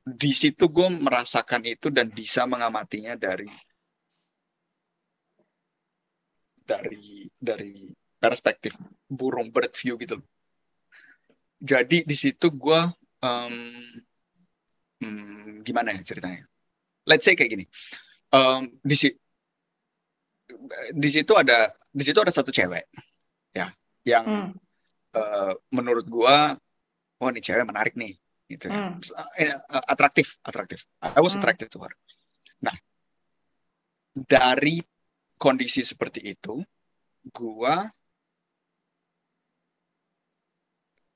[0.02, 3.46] Di situ gue merasakan itu dan bisa mengamatinya dari
[6.64, 8.78] dari dari perspektif
[9.10, 10.22] burung bird view gitu.
[11.62, 12.80] Jadi di situ gue
[13.22, 13.54] um,
[15.02, 16.42] hmm, gimana ya ceritanya?
[17.06, 17.64] Let's say kayak gini.
[18.32, 19.08] Um, di si
[20.92, 22.84] di situ ada di situ ada satu cewek
[23.52, 23.68] ya
[24.04, 24.50] yang Hmm.
[25.16, 26.56] uh, menurut gua
[27.20, 28.16] oh ini cewek menarik nih
[28.48, 29.00] gitu ya Hmm.
[29.00, 31.44] Uh, atraktif atraktif I was Hmm.
[31.44, 31.92] attracted to her
[32.60, 32.72] nah
[34.12, 34.80] dari
[35.42, 36.62] kondisi seperti itu
[37.34, 37.90] gua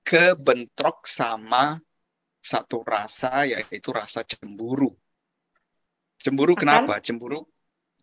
[0.03, 1.79] kebentrok sama
[2.43, 4.91] satu rasa yaitu rasa cemburu
[6.19, 6.63] cemburu Akan?
[6.67, 7.47] kenapa cemburu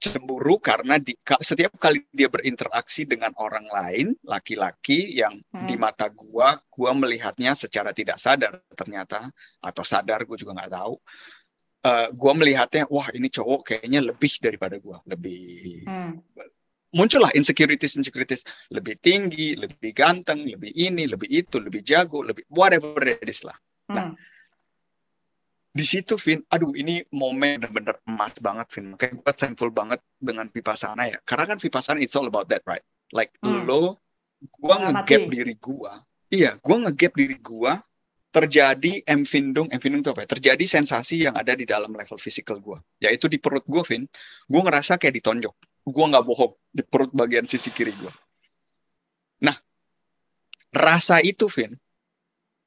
[0.03, 5.87] cemburu karena di, setiap kali dia berinteraksi dengan orang lain, laki-laki yang di Hmm.
[5.87, 9.31] mata gua, gua melihatnya secara tidak sadar ternyata
[9.63, 10.99] atau sadar gua juga nggak tahu.
[11.83, 16.15] Eh, gua melihatnya, wah ini cowok kayaknya lebih daripada gua, lebih Hmm.
[16.95, 23.03] muncullah insecurities insecurities lebih tinggi, lebih ganteng, lebih ini, lebih itu, lebih jago, lebih whatever
[23.03, 23.57] it is lah.
[23.91, 24.15] Nah, Hmm.
[25.75, 28.95] di situ Vin, aduh ini momen bener-bener emas banget Vin.
[28.95, 31.19] Makanya gue thankful banget dengan Vipassana ya.
[31.27, 32.85] Karena kan Vipassana it's all about that right.
[33.11, 33.67] Like Hmm.
[33.67, 33.99] lo
[34.55, 35.99] gua ngegap diri gua
[36.31, 37.79] iya gua ngegap diri gua
[38.33, 40.29] terjadi emfindung emfindung itu apa ya?
[40.33, 44.09] terjadi sensasi yang ada di dalam level fisikal gua yaitu di perut gua Vin
[44.49, 45.53] gua ngerasa kayak ditonjok
[45.85, 48.09] gua nggak bohong di perut bagian sisi kiri gua
[49.45, 49.55] nah
[50.73, 51.77] rasa itu Vin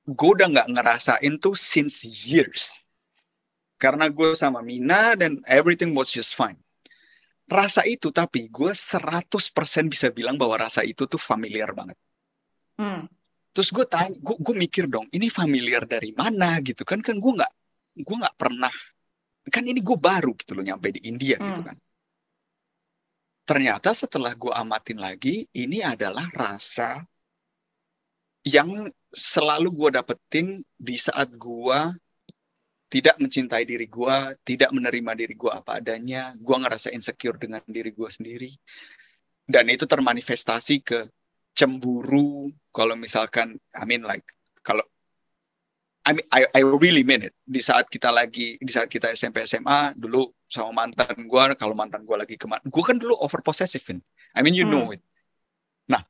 [0.06, 2.78] gue udah nggak ngerasain tuh since years
[3.74, 6.54] karena gue sama Mina dan everything was just fine
[7.46, 9.30] rasa itu tapi gue 100%
[9.86, 11.94] bisa bilang bahwa rasa itu tuh familiar banget.
[12.76, 13.06] Hmm.
[13.56, 17.00] Terus gue tanya, gue, gue mikir dong, ini familiar dari mana gitu kan?
[17.00, 17.52] Kan gue nggak,
[18.04, 18.68] gue nggak pernah,
[19.48, 21.52] kan ini gue baru gitu loh nyampe di India gitu hmm.
[21.56, 21.76] gitu kan.
[23.48, 27.00] Ternyata setelah gue amatin lagi, ini adalah rasa
[28.44, 28.68] yang
[29.08, 31.78] selalu gue dapetin di saat gue
[32.92, 37.90] tidak mencintai diri gue, tidak menerima diri gue apa adanya, gue ngerasa insecure dengan diri
[37.90, 38.52] gue sendiri.
[39.48, 41.08] Dan itu termanifestasi ke
[41.56, 44.28] cemburu, kalau misalkan, I mean like,
[44.60, 44.84] kalau
[46.06, 47.34] I mean, I, I really mean it.
[47.42, 52.06] Di saat kita lagi, di saat kita SMP SMA, dulu sama mantan gue, kalau mantan
[52.06, 53.98] gue lagi ke mana, gue kan dulu over possessive, Vin.
[54.30, 54.70] I mean, you hmm.
[54.70, 55.02] know it.
[55.90, 56.06] Nah,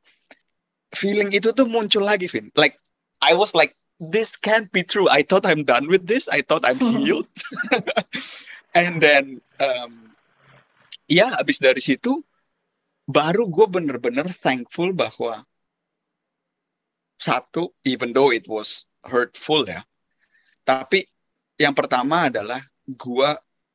[0.92, 2.52] feeling itu tuh muncul lagi, Vin.
[2.52, 2.76] Like,
[3.24, 5.08] I was like this can't be true.
[5.08, 6.28] I thought I'm done with this.
[6.28, 7.32] I thought I'm healed.
[8.76, 10.12] And then, um,
[11.08, 12.20] ya abis dari situ,
[13.06, 15.46] baru gue bener-bener thankful bahwa
[17.16, 19.86] satu, even though it was hurtful ya,
[20.66, 21.06] tapi
[21.56, 23.30] yang pertama adalah gue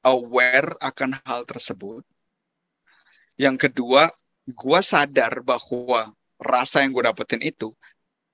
[0.05, 2.05] aware akan hal tersebut.
[3.39, 4.11] Yang kedua,
[4.45, 7.73] gue sadar bahwa rasa yang gue dapetin itu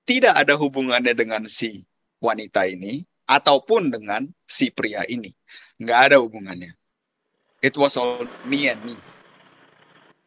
[0.04, 1.86] tidak ada hubungannya dengan si
[2.20, 5.32] wanita ini ataupun dengan si pria ini.
[5.80, 6.72] Nggak ada hubungannya.
[7.60, 8.96] It was all me and me.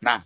[0.02, 0.26] Nah,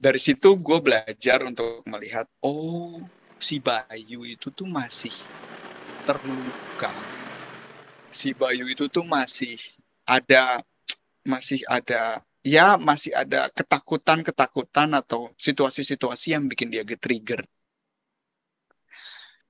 [0.00, 3.04] dari situ gue belajar untuk melihat, oh,
[3.36, 5.12] si Bayu itu tuh masih
[6.08, 6.90] terluka.
[8.08, 9.60] Si Bayu itu tuh masih
[10.08, 10.64] ada,
[11.22, 17.44] masih ada, ya masih ada ketakutan-ketakutan atau situasi-situasi yang bikin dia get-trigger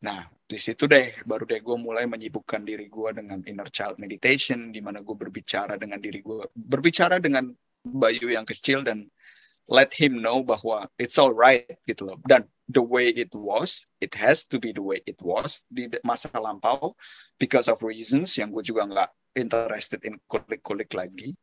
[0.01, 4.73] Nah, di situ deh, baru deh gue mulai menyibukkan diri gue dengan inner child meditation,
[4.73, 9.09] di mana gue berbicara dengan diri gue, berbicara dengan Bayu yang kecil dan
[9.71, 12.19] let him know bahwa it's alright gitu loh.
[12.27, 16.31] Dan the way it was, it has to be the way it was di masa
[16.35, 16.99] lampau
[17.39, 21.39] because of reasons yang gue juga nggak interested in kulik-kulik lagi.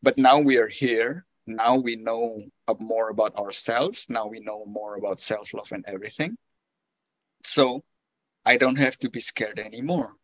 [0.00, 1.26] But now we are here.
[1.50, 2.38] Now we know
[2.78, 4.06] more about ourselves.
[4.06, 6.38] Now we know more about self-love and everything
[7.44, 7.84] So
[8.44, 10.16] I don't have to be scared anymore.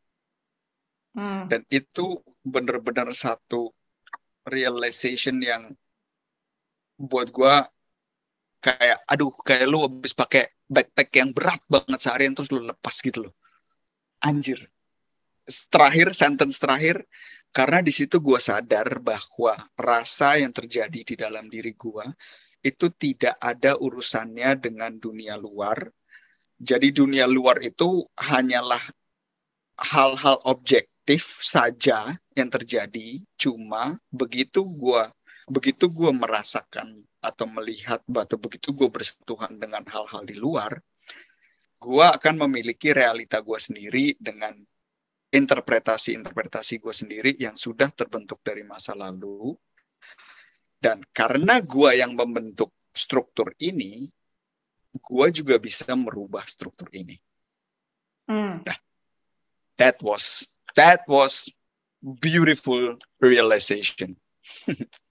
[1.17, 1.49] Hmm.
[1.49, 3.73] Dan itu benar-benar satu
[4.45, 5.73] realization yang
[6.97, 7.55] buat gue
[8.65, 13.29] kayak aduh kayak lu habis pakai backpack yang berat banget seharian terus lu lepas gitu
[13.31, 13.35] loh.
[14.25, 14.59] Anjir.
[15.47, 17.07] Terakhir sentence terakhir
[17.55, 22.03] karena di situ gue sadar bahwa rasa yang terjadi di dalam diri gue
[22.67, 25.87] itu tidak ada urusannya dengan dunia luar.
[26.59, 28.83] Jadi dunia luar itu hanyalah
[29.79, 33.23] hal-hal objektif saja yang terjadi.
[33.39, 35.07] Cuma begitu gue
[35.47, 40.79] begitu gue merasakan atau melihat atau begitu gue bersentuhan dengan hal-hal di luar,
[41.79, 44.59] gue akan memiliki realita gue sendiri dengan
[45.31, 49.55] interpretasi-interpretasi gue sendiri yang sudah terbentuk dari masa lalu.
[50.77, 54.07] Dan karena gue yang membentuk struktur ini,
[54.97, 57.17] gue juga bisa merubah struktur ini.
[58.27, 58.63] Hmm.
[58.67, 58.79] Nah,
[59.79, 61.47] that was that was
[62.03, 64.19] beautiful realization.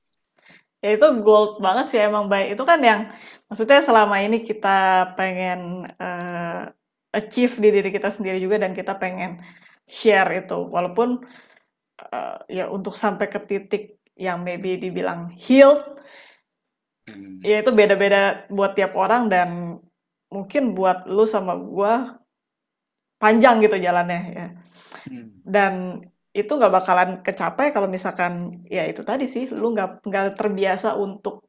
[0.86, 3.02] ya itu gold banget sih emang baik itu kan yang
[3.50, 4.78] maksudnya selama ini kita
[5.18, 6.70] pengen uh,
[7.10, 9.42] achieve di diri kita sendiri juga dan kita pengen
[9.90, 11.26] share itu walaupun
[12.14, 15.96] uh, ya untuk sampai ke titik yang maybe dibilang healed
[17.06, 17.38] Hmm.
[17.46, 19.78] Ya itu beda-beda buat tiap orang dan
[20.34, 22.18] mungkin buat lu sama gua
[23.22, 24.48] panjang gitu jalannya ya.
[25.06, 25.30] Hmm.
[25.46, 25.74] Dan
[26.36, 31.48] itu nggak bakalan kecapai kalau misalkan ya itu tadi sih lu nggak nggak terbiasa untuk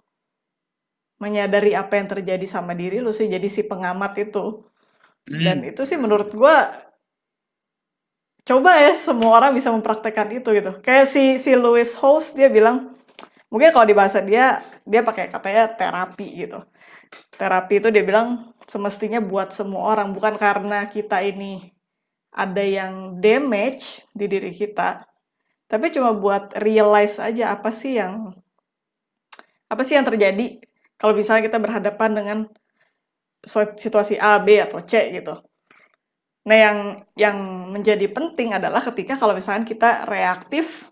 [1.19, 4.63] menyadari apa yang terjadi sama diri lu sih jadi si pengamat itu.
[5.27, 5.43] Hmm.
[5.43, 6.71] Dan itu sih menurut gua
[8.47, 10.73] coba ya semua orang bisa mempraktekkan itu gitu.
[10.87, 12.95] Kayak si si Louis Host dia bilang
[13.51, 16.63] mungkin kalau di bahasa dia dia pakai katanya terapi gitu
[17.39, 21.76] terapi itu dia bilang semestinya buat semua orang bukan karena kita ini
[22.37, 25.03] ada yang damage di diri kita
[25.67, 28.31] tapi cuma buat realize aja apa sih yang
[29.67, 30.63] apa sih yang terjadi
[30.97, 32.39] kalau misalnya kita berhadapan dengan
[33.77, 35.39] situasi A, B atau C gitu.
[36.47, 36.79] Nah, yang
[37.19, 37.37] yang
[37.75, 40.89] menjadi penting adalah ketika kalau misalkan kita reaktif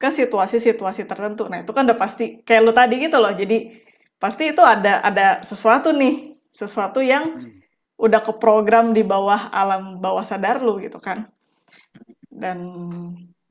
[0.00, 1.48] ke situasi-situasi tertentu.
[1.48, 3.32] Nah, itu kan udah pasti kayak lu tadi gitu loh.
[3.32, 3.84] Jadi
[4.16, 7.52] pasti itu ada ada sesuatu nih, sesuatu yang
[8.00, 11.28] udah keprogram di bawah alam bawah sadar lu gitu kan.
[12.32, 12.58] Dan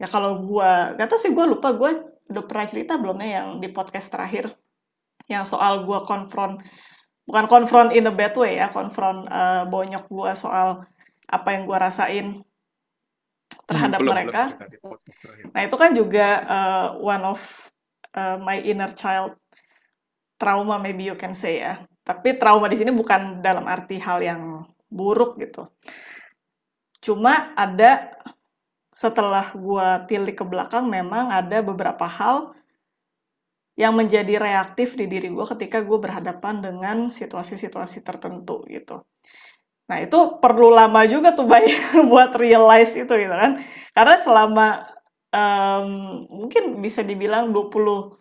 [0.01, 1.93] ya kalau gua gak tau sih gua lupa gua
[2.29, 4.53] udah pernah cerita belum ya yang di podcast terakhir
[5.29, 6.61] yang soal gua konfront
[7.29, 10.89] bukan konfront in a bad way ya, konfront uh, bonyok gua soal
[11.29, 12.27] apa yang gue rasain
[13.69, 14.43] terhadap hmm, belum, mereka.
[14.57, 14.97] Belum
[15.53, 17.39] nah itu kan juga uh, one of
[18.17, 19.37] uh, my inner child
[20.41, 21.85] trauma maybe you can say ya.
[22.09, 25.69] Tapi trauma di sini bukan dalam arti hal yang buruk gitu.
[27.05, 28.17] Cuma ada
[28.89, 32.57] setelah gue tilik ke belakang memang ada beberapa hal
[33.77, 39.05] yang menjadi reaktif di diri gue ketika gue berhadapan dengan situasi-situasi tertentu gitu.
[39.87, 41.71] Nah, itu perlu lama juga tuh Bay
[42.11, 43.61] buat realize itu gitu kan.
[43.95, 44.67] Karena selama
[45.31, 45.89] um,
[46.27, 48.19] mungkin bisa dibilang 28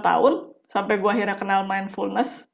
[0.00, 0.34] tahun
[0.72, 2.48] sampai gue akhirnya kenal mindfulness,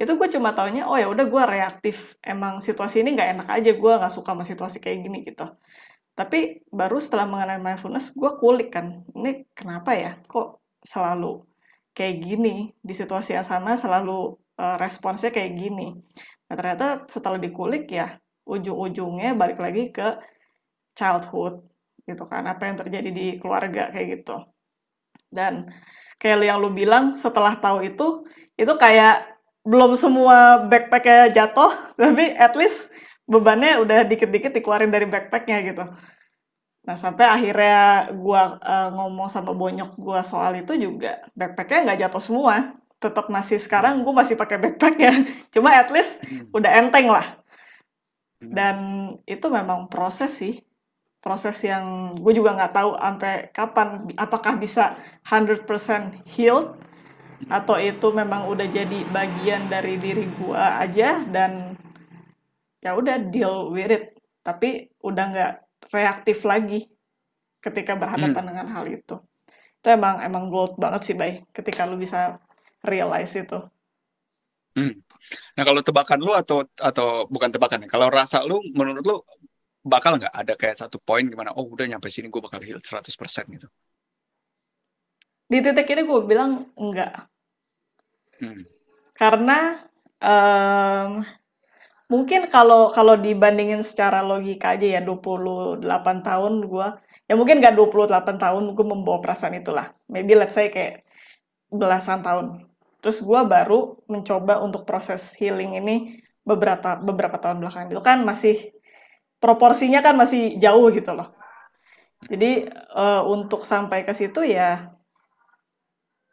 [0.00, 2.16] itu gue cuma taunya oh ya udah gue reaktif.
[2.24, 5.44] Emang situasi ini nggak enak aja gue nggak suka sama situasi kayak gini gitu.
[6.16, 10.16] Tapi baru setelah mengenal mindfulness gue kulik kan ini kenapa ya?
[10.24, 11.44] Kok selalu
[11.92, 12.72] kayak gini?
[12.80, 15.92] Di situasi yang sama selalu uh, responsnya kayak gini.
[16.48, 18.16] Nah, ternyata setelah dikulik ya
[18.48, 20.16] ujung-ujungnya balik lagi ke
[20.96, 21.60] childhood
[22.08, 24.48] gitu kan apa yang terjadi di keluarga kayak gitu.
[25.28, 25.68] Dan
[26.16, 28.24] kayak yang lu bilang setelah tahu itu
[28.56, 32.88] itu kayak belum semua backpacknya jatuh tapi at least
[33.28, 35.84] bebannya udah dikit-dikit dikeluarin dari backpacknya gitu
[36.80, 42.22] nah sampai akhirnya gua uh, ngomong sama bonyok gua soal itu juga backpacknya nggak jatuh
[42.24, 42.54] semua
[43.00, 45.12] tetap masih sekarang gue masih pakai backpack ya
[45.56, 46.52] cuma at least hmm.
[46.52, 47.40] udah enteng lah
[48.44, 48.52] hmm.
[48.52, 48.76] dan
[49.24, 50.60] itu memang proses sih
[51.20, 54.96] proses yang gue juga nggak tahu sampai kapan apakah bisa
[55.28, 55.68] 100%
[56.32, 56.72] healed.
[57.48, 61.78] Atau itu memang udah jadi bagian dari diri gue aja dan
[62.84, 64.04] ya udah deal with it
[64.44, 65.52] tapi udah nggak
[65.94, 66.90] reaktif lagi
[67.64, 68.48] ketika berhadapan hmm.
[68.52, 69.16] dengan hal itu
[69.80, 72.36] itu emang emang gold banget sih bay ketika lu bisa
[72.84, 73.56] realize itu.
[74.76, 75.00] Hmm.
[75.56, 79.16] Nah kalau tebakan lu atau atau bukan tebakan ya, kalau rasa lu menurut lu
[79.80, 81.56] bakal nggak ada kayak satu poin gimana?
[81.56, 83.08] Oh udah nyampe sini gue bakal heal 100%
[83.56, 83.68] gitu.
[85.48, 87.29] Di titik ini gue bilang enggak.
[88.40, 88.64] Hmm.
[89.14, 89.84] Karena
[90.18, 91.22] um,
[92.08, 95.84] mungkin kalau kalau dibandingin secara logika aja ya 28
[96.24, 96.88] tahun gue
[97.30, 99.92] ya mungkin nggak 28 tahun gue membawa perasaan itulah.
[100.08, 101.04] Maybe let's say kayak
[101.70, 108.02] belasan tahun Terus gue baru mencoba untuk proses healing ini beberapa beberapa tahun belakangan itu
[108.04, 108.56] kan masih
[109.40, 111.32] proporsinya kan masih jauh gitu loh.
[112.28, 114.92] Jadi uh, untuk sampai ke situ ya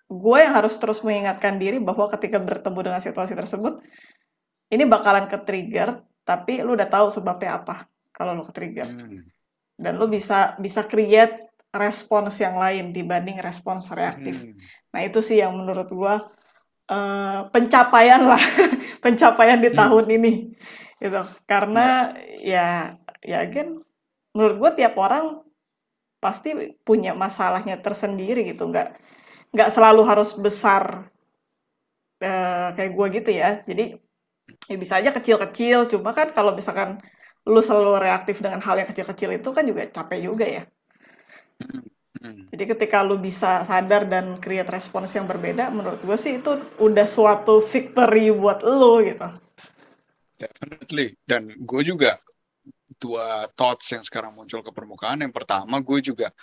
[0.08, 3.84] gue yang harus terus mengingatkan diri bahwa ketika bertemu dengan situasi tersebut
[4.72, 9.28] ini bakalan ke trigger tapi lu udah tahu sebabnya apa kalau lu ke trigger hmm.
[9.76, 14.40] dan lu bisa bisa create respons yang lain dibanding respons reaktif.
[14.40, 14.56] Hmm.
[14.96, 16.16] Nah itu sih yang menurut gue
[16.90, 18.42] uh, pencapaian lah
[19.04, 19.78] pencapaian di hmm.
[19.78, 20.34] tahun ini
[20.98, 23.86] gitu karena ya ya again
[24.34, 25.46] menurut gue tiap orang
[26.18, 28.98] pasti punya masalahnya tersendiri gitu nggak
[29.52, 31.08] nggak selalu harus besar
[32.24, 33.98] uh, kayak gue gitu ya jadi
[34.68, 37.00] ya bisa aja kecil-kecil cuma kan kalau misalkan
[37.48, 40.64] lu selalu reaktif dengan hal yang kecil-kecil itu kan juga capek juga ya
[41.64, 41.98] hmm.
[42.28, 46.50] Jadi ketika lu bisa sadar dan create respons yang berbeda, menurut gue sih itu
[46.82, 49.28] udah suatu victory buat lu gitu.
[50.38, 51.14] Definitely.
[51.26, 52.18] Dan gue juga
[52.98, 55.22] dua thoughts yang sekarang muncul ke permukaan.
[55.22, 56.34] Yang pertama, gue juga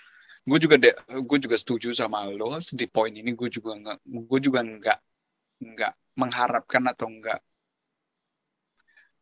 [0.44, 3.32] gue juga de, gue juga setuju sama lo di poin ini.
[3.32, 4.98] Gue juga nggak gue juga nggak
[5.64, 7.40] nggak mengharapkan atau nggak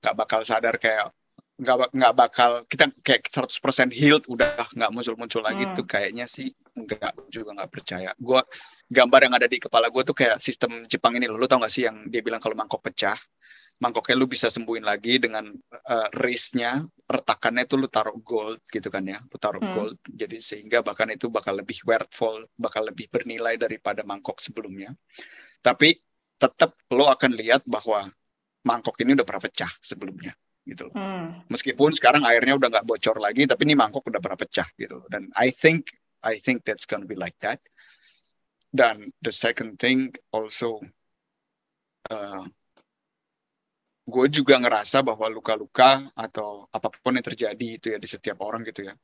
[0.02, 1.14] nggak bakal sadar kayak
[1.62, 5.74] nggak nggak bakal kita kayak 100% healed udah nggak muncul-muncul lagi hmm.
[5.78, 8.10] tuh kayaknya sih nggak juga nggak percaya.
[8.18, 8.42] Gue
[8.90, 11.70] gambar yang ada di kepala gue tuh kayak sistem Jepang ini lo, lo tau gak
[11.70, 13.14] sih yang dia bilang kalau mangkok pecah,
[13.82, 19.02] mangkoknya lu bisa sembuhin lagi dengan uh, wristnya retakannya tuh lu taruh gold gitu kan
[19.02, 19.74] ya, lu taruh hmm.
[19.74, 19.98] gold.
[20.06, 24.94] Jadi sehingga bahkan itu bakal lebih worthful, bakal lebih bernilai daripada mangkok sebelumnya.
[25.58, 25.98] Tapi
[26.38, 28.06] tetap lo akan lihat bahwa
[28.62, 30.94] mangkok ini udah pernah pecah sebelumnya gitu loh.
[30.94, 31.42] Hmm.
[31.50, 35.02] Meskipun sekarang airnya udah nggak bocor lagi, tapi ini mangkok udah pernah pecah gitu.
[35.10, 35.90] Dan I think
[36.22, 37.58] I think that's gonna be like that.
[38.70, 40.80] Dan the second thing also
[42.08, 42.46] uh,
[44.12, 48.60] gue juga ngerasa bahwa luka-luka atau apa pun yang terjadi itu ya di setiap orang
[48.68, 48.94] gitu ya.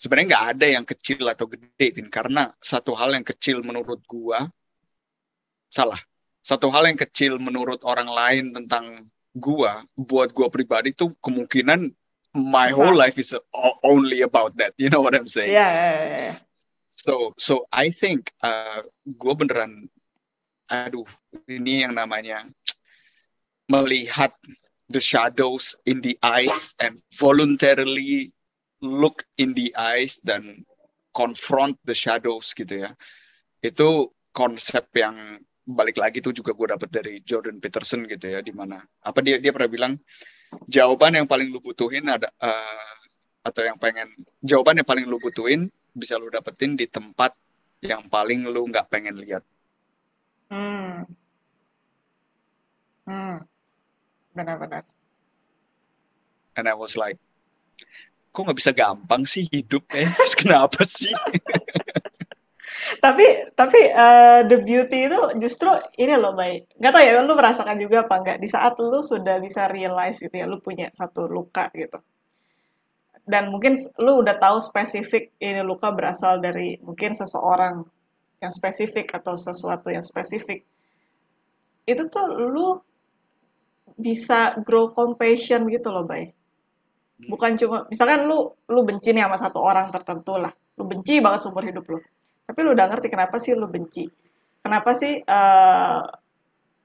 [0.00, 4.38] Sebenarnya nggak ada yang kecil atau gede Vin karena satu hal yang kecil menurut gue
[5.68, 6.00] salah.
[6.40, 9.04] Satu hal yang kecil menurut orang lain tentang
[9.36, 11.92] gue buat gue pribadi tuh kemungkinan
[12.34, 13.36] my whole life is
[13.86, 15.52] only about that you know what I'm saying?
[15.52, 16.42] Yeah, yeah, yeah.
[16.88, 19.92] so so I think uh, gue beneran
[20.70, 21.04] aduh
[21.44, 22.48] ini yang namanya
[23.68, 24.32] melihat
[24.92, 28.32] the shadows in the eyes and voluntarily
[28.84, 30.64] look in the eyes dan
[31.16, 32.90] confront the shadows gitu ya.
[33.64, 38.52] Itu konsep yang balik lagi tuh juga gue dapet dari Jordan Peterson gitu ya di
[38.52, 39.92] mana apa dia dia pernah bilang
[40.68, 43.00] jawaban yang paling lu butuhin ada uh,
[43.48, 44.12] atau yang pengen
[44.44, 47.32] jawaban yang paling lu butuhin bisa lu dapetin di tempat
[47.80, 49.40] yang paling lu nggak pengen lihat.
[50.52, 51.08] Hmm.
[53.08, 53.40] Hmm
[54.34, 54.82] benar-benar.
[56.54, 57.18] And I was like
[58.34, 60.10] kok nggak bisa gampang sih hidup eh?
[60.42, 61.14] Kenapa sih?
[62.84, 67.80] Tapi tapi uh, the beauty itu justru ini loh baik nggak tau ya lu merasakan
[67.80, 68.38] juga apa nggak?
[68.44, 71.96] Di saat lu sudah bisa realize gitu ya lu punya satu luka gitu.
[73.24, 77.88] Dan mungkin lu udah tahu spesifik ini luka berasal dari mungkin seseorang
[78.44, 80.68] yang spesifik atau sesuatu yang spesifik.
[81.88, 82.84] Itu tuh lu
[83.94, 86.30] bisa grow compassion gitu loh, Bay.
[86.30, 87.30] Hmm.
[87.30, 90.50] Bukan cuma misalkan lu lu benci nih sama satu orang tertentu lah.
[90.80, 91.98] Lu benci banget seumur hidup lu.
[92.44, 94.04] Tapi lu udah ngerti kenapa sih lu benci.
[94.64, 96.00] Kenapa sih uh,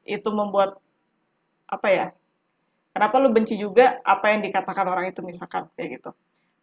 [0.06, 0.78] itu membuat
[1.66, 2.08] apa ya?
[2.94, 6.12] Kenapa lu benci juga apa yang dikatakan orang itu misalkan kayak gitu.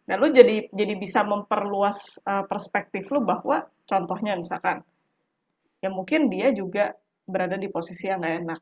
[0.07, 4.79] Dan lu jadi jadi bisa memperluas uh, perspektif lu bahwa contohnya misalkan
[5.83, 6.95] ya mungkin dia juga
[7.27, 8.61] berada di posisi yang gak enak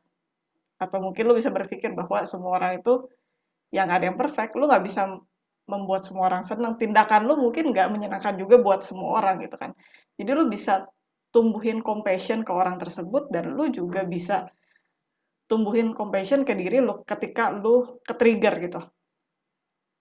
[0.76, 3.08] atau mungkin lu bisa berpikir bahwa semua orang itu
[3.72, 5.08] yang ada yang perfect lu nggak bisa
[5.66, 9.74] membuat semua orang senang tindakan lu mungkin nggak menyenangkan juga buat semua orang gitu kan.
[10.14, 10.86] Jadi lu bisa
[11.34, 14.46] tumbuhin compassion ke orang tersebut dan lu juga bisa
[15.50, 18.80] tumbuhin compassion ke diri lu ketika lu ke trigger gitu.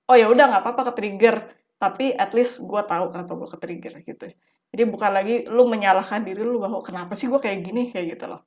[0.06, 1.36] Oh ya udah nggak apa-apa ke trigger
[1.82, 4.26] tapi at least gue tahu kenapa gue ke trigger gitu.
[4.70, 8.26] Jadi bukan lagi lu menyalahkan diri lu bahwa kenapa sih gue kayak gini kayak gitu
[8.30, 8.46] loh.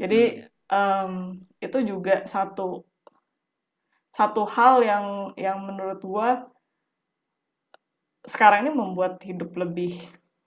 [0.00, 2.86] Jadi hmm um, itu juga satu
[4.14, 5.06] satu hal yang
[5.36, 6.30] yang menurut gua
[8.24, 10.00] sekarang ini membuat hidup lebih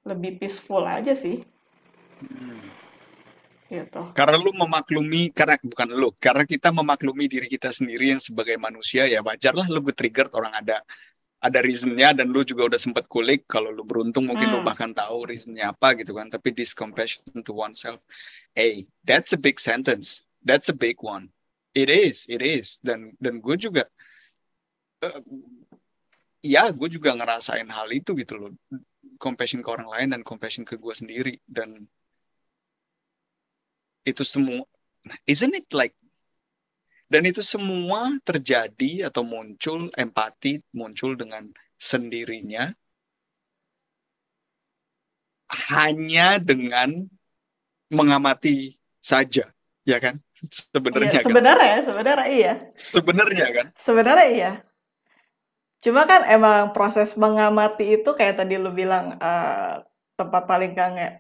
[0.03, 1.43] lebih peaceful aja sih.
[2.23, 2.71] Hmm.
[3.73, 4.01] Gitu.
[4.13, 9.09] Karena lu memaklumi, karena bukan lu, karena kita memaklumi diri kita sendiri yang sebagai manusia
[9.09, 10.77] ya wajarlah lu trigger orang ada
[11.43, 14.55] ada reasonnya dan lu juga udah sempat kulik kalau lu beruntung mungkin hmm.
[14.55, 17.99] lu bahkan tahu reasonnya apa gitu kan tapi this compassion to oneself
[18.55, 20.23] hey that's a big sentence.
[20.43, 21.31] That's a big one.
[21.75, 22.79] It is it is.
[22.83, 23.87] Dan dan gue juga
[25.03, 25.21] uh,
[26.43, 28.51] ya gue juga ngerasain hal itu gitu loh.
[29.19, 31.39] Compassion ke orang lain dan compassion ke gue sendiri.
[31.47, 31.87] Dan
[34.03, 34.67] itu semua
[35.27, 35.95] isn't it like
[37.11, 42.71] dan itu semua terjadi atau muncul empati muncul dengan sendirinya.
[45.69, 47.05] Hanya dengan
[47.93, 49.53] mengamati saja
[49.85, 50.17] ya kan?
[50.49, 51.27] Sebenarnya iya, kan?
[51.27, 52.53] sebenarnya sebenarnya iya.
[52.75, 53.65] Sebenarnya kan?
[53.79, 54.51] Sebenarnya iya.
[55.83, 59.83] Cuma kan emang proses mengamati itu kayak tadi lu bilang uh,
[60.15, 60.71] tempat paling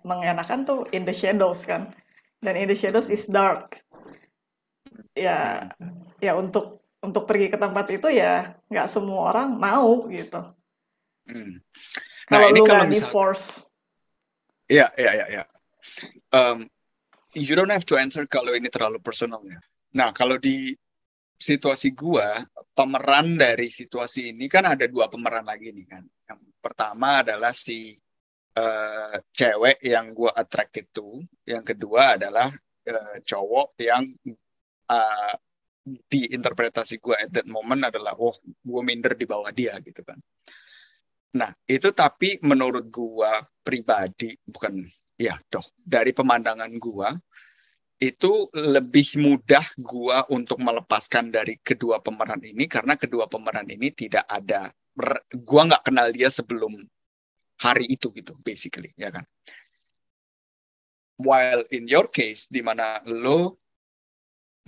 [0.07, 1.91] mengenakan tuh in the shadows kan?
[2.43, 3.82] Dan in the shadows is dark
[5.13, 6.19] ya hmm.
[6.21, 10.41] ya untuk untuk pergi ke tempat itu ya nggak semua orang mau gitu
[11.29, 11.61] hmm.
[12.29, 13.09] nah, kalau lu kalau misal...
[13.09, 13.69] force
[14.69, 15.43] iya iya iya ya.
[16.33, 16.65] um,
[17.33, 19.57] you don't have to answer kalau ini terlalu personal ya.
[19.93, 20.73] Nah, kalau di
[21.37, 22.41] situasi gua,
[22.73, 26.03] pemeran dari situasi ini kan ada dua pemeran lagi nih kan.
[26.29, 27.93] Yang pertama adalah si
[28.57, 32.49] uh, cewek yang gua attracted to, yang kedua adalah
[32.89, 34.13] uh, cowok yang
[34.93, 35.33] uh,
[35.83, 40.15] di interpretasi gua at that moment adalah oh gua minder di bawah dia gitu kan.
[41.33, 44.85] Nah, itu tapi menurut gua pribadi bukan
[45.17, 47.09] ya doh dari pemandangan gua
[48.01, 54.27] itu lebih mudah gua untuk melepaskan dari kedua pemeran ini karena kedua pemeran ini tidak
[54.27, 54.71] ada
[55.43, 56.83] gua nggak kenal dia sebelum
[57.61, 59.23] hari itu gitu basically ya kan
[61.21, 63.62] while in your case di mana lo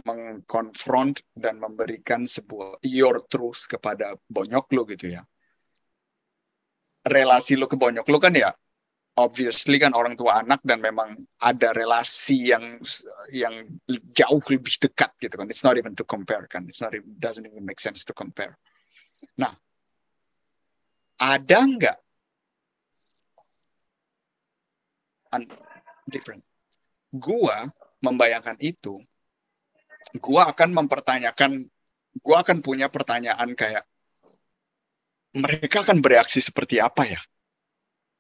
[0.04, 5.24] mengkonfront dan memberikan sebuah your truth kepada bonyok lo gitu ya
[7.08, 8.52] relasi lo ke bonyok lo kan ya
[9.16, 12.84] obviously kan orang tua anak dan memang ada relasi yang
[13.32, 13.80] yang
[14.12, 15.48] jauh lebih dekat gitu kan.
[15.48, 16.68] It's not even to compare kan.
[16.68, 18.60] It's not even, doesn't even make sense to compare.
[19.40, 19.56] Nah,
[21.16, 21.98] ada nggak
[26.12, 26.44] different?
[27.16, 27.72] Gua
[28.04, 29.00] membayangkan itu,
[30.20, 31.66] gua akan mempertanyakan,
[32.22, 33.84] gua akan punya pertanyaan kayak
[35.36, 37.22] mereka akan bereaksi seperti apa ya?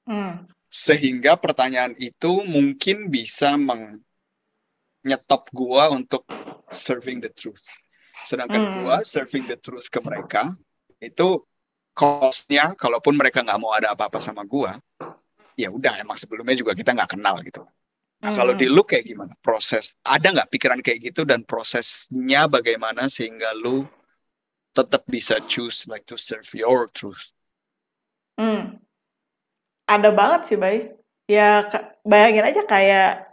[0.05, 6.27] Hmm sehingga pertanyaan itu mungkin bisa menyetop gua untuk
[6.67, 7.63] serving the truth.
[8.27, 8.83] Sedangkan hmm.
[8.83, 10.51] gua serving the truth ke mereka
[10.99, 11.47] itu
[11.95, 14.75] costnya, kalaupun mereka nggak mau ada apa-apa sama gua,
[15.55, 17.63] ya udah emang sebelumnya juga kita nggak kenal gitu.
[18.26, 18.41] Nah, hmm.
[18.41, 19.93] kalau di lu kayak gimana proses?
[20.01, 23.86] Ada nggak pikiran kayak gitu dan prosesnya bagaimana sehingga lu
[24.73, 27.21] tetap bisa choose like to serve your truth?
[28.41, 28.82] Hmm.
[29.86, 30.97] Ada banget sih, Bay.
[31.30, 31.69] Ya
[32.01, 33.30] bayangin aja kayak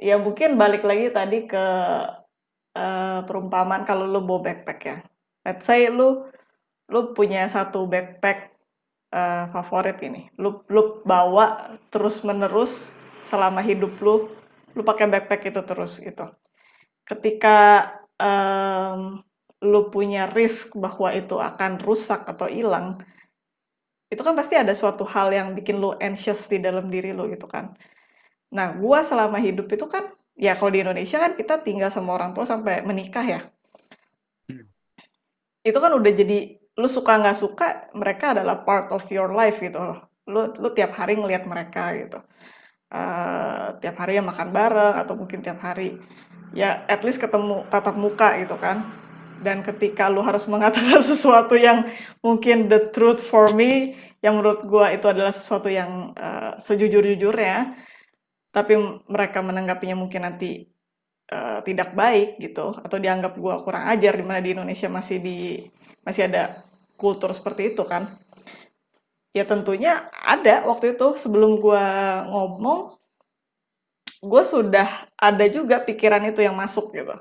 [0.00, 1.64] ya mungkin balik lagi tadi ke,
[2.72, 4.96] uh, perumpamaan kalau lu bawa backpack ya.
[5.44, 6.24] Let's say lu
[6.88, 8.49] lu punya satu backpack,
[9.14, 12.94] uh, favorit ini, lu lu bawa terus-menerus
[13.26, 14.30] selama hidup lu,
[14.74, 16.30] lu pakai backpack itu terus gitu.
[17.06, 19.22] Ketika, um,
[19.60, 23.02] lu punya risk bahwa itu akan rusak atau hilang,
[24.10, 27.46] itu kan pasti ada suatu hal yang bikin lu anxious di dalam diri lu gitu
[27.46, 27.74] kan.
[28.50, 32.34] Nah, gua selama hidup itu kan, ya kalau di Indonesia kan kita tinggal sama orang
[32.34, 33.40] tua sampai menikah ya.
[34.50, 34.66] Hmm.
[35.62, 39.76] Itu kan udah jadi lu suka nggak suka mereka adalah part of your life gitu
[39.76, 39.98] loh.
[40.24, 42.18] Lu lu tiap hari ngelihat mereka gitu.
[42.90, 45.94] Uh, tiap hari ya makan bareng atau mungkin tiap hari
[46.50, 48.82] ya at least ketemu tatap muka gitu kan
[49.40, 51.88] dan ketika lu harus mengatakan sesuatu yang
[52.20, 57.74] mungkin the truth for me yang menurut gua itu adalah sesuatu yang uh, sejujur-jujurnya
[58.52, 58.76] tapi
[59.08, 60.68] mereka menanggapinya mungkin nanti
[61.32, 65.38] uh, tidak baik gitu atau dianggap gua kurang ajar di mana di Indonesia masih di
[66.04, 66.68] masih ada
[67.00, 68.20] kultur seperti itu kan
[69.32, 71.84] ya tentunya ada waktu itu sebelum gua
[72.28, 73.00] ngomong
[74.20, 77.16] gue sudah ada juga pikiran itu yang masuk gitu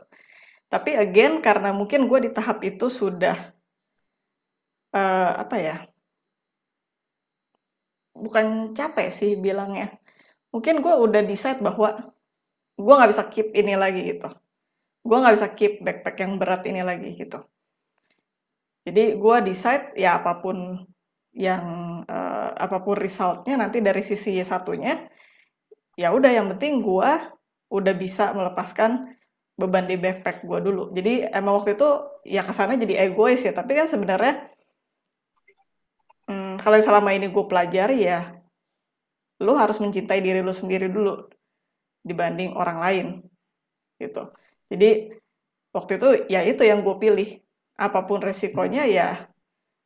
[0.68, 3.56] tapi again karena mungkin gue di tahap itu sudah
[4.94, 5.76] uh, apa ya?
[8.14, 9.96] Bukan capek sih bilangnya.
[10.54, 12.14] Mungkin gue udah decide bahwa
[12.78, 14.30] gue nggak bisa keep ini lagi gitu.
[15.06, 17.40] Gue nggak bisa keep backpack yang berat ini lagi gitu.
[18.90, 20.82] Jadi gue decide ya apa pun
[21.38, 21.64] yang
[22.10, 25.06] uh, apa pun resultnya nanti dari sisi satunya
[25.94, 27.12] ya udah yang penting gue
[27.70, 29.14] udah bisa melepaskan
[29.60, 30.90] beban di backpack gue dulu.
[30.96, 31.90] Jadi emang waktu itu
[32.24, 33.52] ya ke sana jadi egois ya.
[33.52, 34.48] Tapi kan sebenarnya
[36.32, 38.32] hmm, kalau selama ini gue pelajari ya,
[39.44, 41.28] lu harus mencintai diri lu sendiri dulu
[42.02, 43.08] dibanding orang lain
[44.00, 44.32] gitu.
[44.72, 45.20] Jadi
[45.76, 47.30] waktu itu ya itu yang gue pilih.
[47.80, 49.10] Apa pun resikonya ya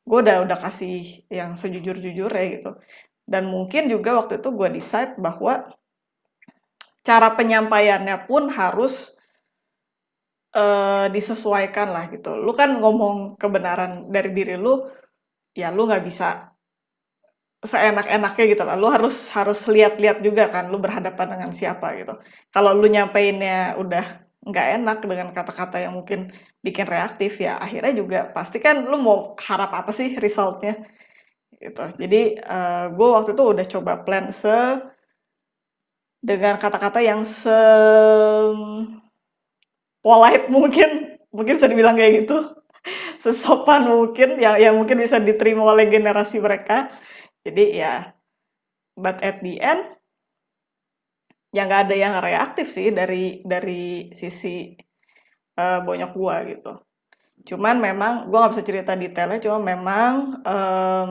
[0.03, 2.71] gue udah udah kasih yang sejujur-jujur ya gitu.
[3.23, 5.71] Dan mungkin juga waktu itu gue decide bahwa
[7.03, 9.15] cara penyampaiannya pun harus
[10.55, 12.35] uh, disesuaikan lah gitu.
[12.35, 14.87] Lu kan ngomong kebenaran dari diri lu,
[15.55, 16.51] ya lu nggak bisa
[17.63, 18.75] seenak-enaknya gitu lah.
[18.75, 22.19] Lu harus harus lihat-lihat juga kan, lu berhadapan dengan siapa gitu.
[22.51, 26.27] Kalau lu nyampeinnya udah nggak enak dengan kata-kata yang mungkin
[26.59, 30.83] bikin reaktif ya akhirnya juga pasti kan lu mau harap apa sih resultnya?
[31.63, 31.83] Gitu.
[31.95, 34.51] Jadi uh, eh, gue waktu itu udah coba plan se
[36.23, 37.55] dengan kata-kata yang se
[40.03, 42.37] polite mungkin mungkin bisa dibilang kayak gitu.
[43.23, 46.91] Sesopan mungkin yang yang mungkin bisa diterima oleh generasi mereka.
[47.47, 48.11] Jadi ya
[48.99, 49.87] but at the end
[51.53, 54.73] ya nggak ada yang reaktif sih dari dari sisi
[55.61, 56.81] uh, banyak gua gitu.
[57.45, 61.09] Cuman memang gua nggak bisa cerita detailnya cuma memang um,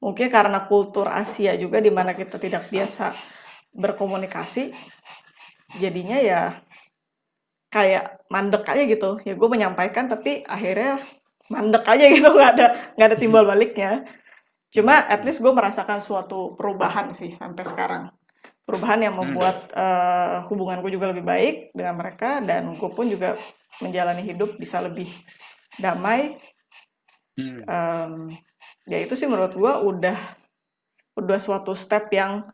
[0.00, 3.12] mungkin karena kultur Asia juga di mana kita tidak biasa
[3.74, 4.72] berkomunikasi
[5.82, 6.40] jadinya ya
[7.70, 9.10] kayak mandek aja gitu.
[9.26, 10.98] Ya gue menyampaikan tapi akhirnya
[11.50, 12.66] mandek aja gitu nggak ada
[12.96, 14.06] nggak ada timbal baliknya.
[14.70, 18.04] Cuma at least gue merasakan suatu perubahan sih sampai sekarang
[18.70, 23.34] perubahan yang membuat uh, hubungan gue juga lebih baik dengan mereka dan gue pun juga
[23.82, 25.10] menjalani hidup bisa lebih
[25.74, 26.38] damai
[27.66, 28.30] um,
[28.86, 30.18] ya itu sih menurut gue udah
[31.18, 32.46] udah suatu step yang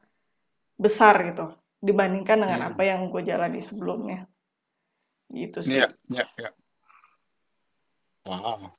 [0.81, 1.53] besar gitu
[1.85, 2.69] dibandingkan dengan hmm.
[2.73, 4.25] apa yang gue jalani sebelumnya
[5.31, 5.83] Gitu sih.
[5.83, 6.51] Iya, iya, iya.
[8.27, 8.75] Wow.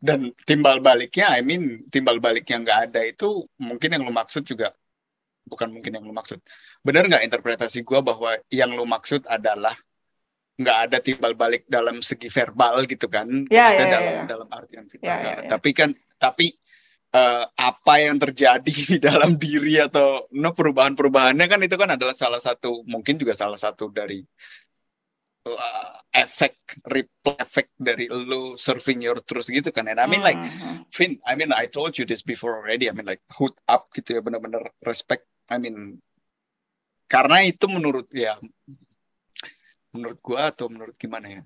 [0.00, 4.48] dan timbal baliknya I mean timbal balik yang nggak ada itu mungkin yang lo maksud
[4.48, 4.72] juga
[5.50, 6.38] bukan mungkin yang lo maksud
[6.86, 9.74] benar nggak interpretasi gue bahwa yang lo maksud adalah
[10.60, 14.24] nggak ada timbal balik dalam segi verbal gitu kan ya, maksudnya ya, dalam ya.
[14.28, 15.48] dalam artian kita Ya, ya, ya.
[15.48, 15.90] tapi kan
[16.20, 16.52] tapi
[17.10, 22.38] eh, apa yang terjadi di dalam diri atau no perubahan-perubahannya kan itu kan adalah salah
[22.38, 24.20] satu mungkin juga salah satu dari
[25.48, 30.36] uh, efek ripple efek dari lo surfing your truth gitu kan and I mean like
[30.36, 30.76] Hmm, hmm.
[30.92, 34.18] Vin I mean I told you this before already I mean like hood up gitu
[34.18, 35.98] ya benar-benar respect I mean
[37.10, 38.38] karena itu menurut ya
[39.90, 41.42] menurut gua atau menurut gimana ya?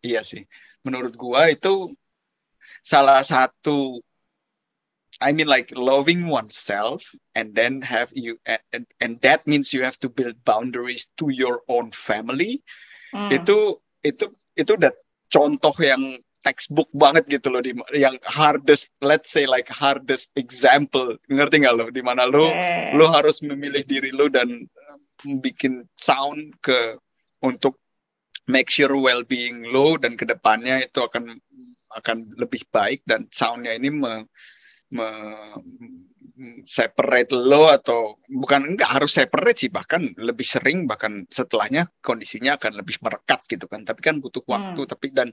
[0.00, 0.48] Iya sih.
[0.80, 1.92] Menurut gua itu
[2.80, 4.00] salah satu
[5.20, 7.04] I mean like loving oneself
[7.36, 11.60] and then have you and, and that means you have to build boundaries to your
[11.68, 12.64] own family.
[13.10, 13.26] Hmm.
[13.28, 13.74] itu
[14.06, 14.94] itu itu udah
[15.28, 21.16] contoh yang textbook banget gitu loh di yang hardest let's say like hardest example.
[21.28, 21.86] Ngerti nggak lo?
[21.92, 25.00] Di mana lo Eh, lo harus memilih diri lo dan um,
[25.44, 26.96] bikin sound ke
[27.44, 27.76] untuk
[28.48, 31.38] make sure well being lo dan ke depannya itu akan
[31.90, 34.24] akan lebih baik dan soundnya ini me,
[34.94, 35.58] me-
[36.64, 42.80] separate lo atau bukan enggak harus separate sih bahkan lebih sering bahkan setelahnya kondisinya akan
[42.80, 43.84] lebih merekat gitu kan.
[43.84, 45.28] Tapi kan butuh waktu tapi dan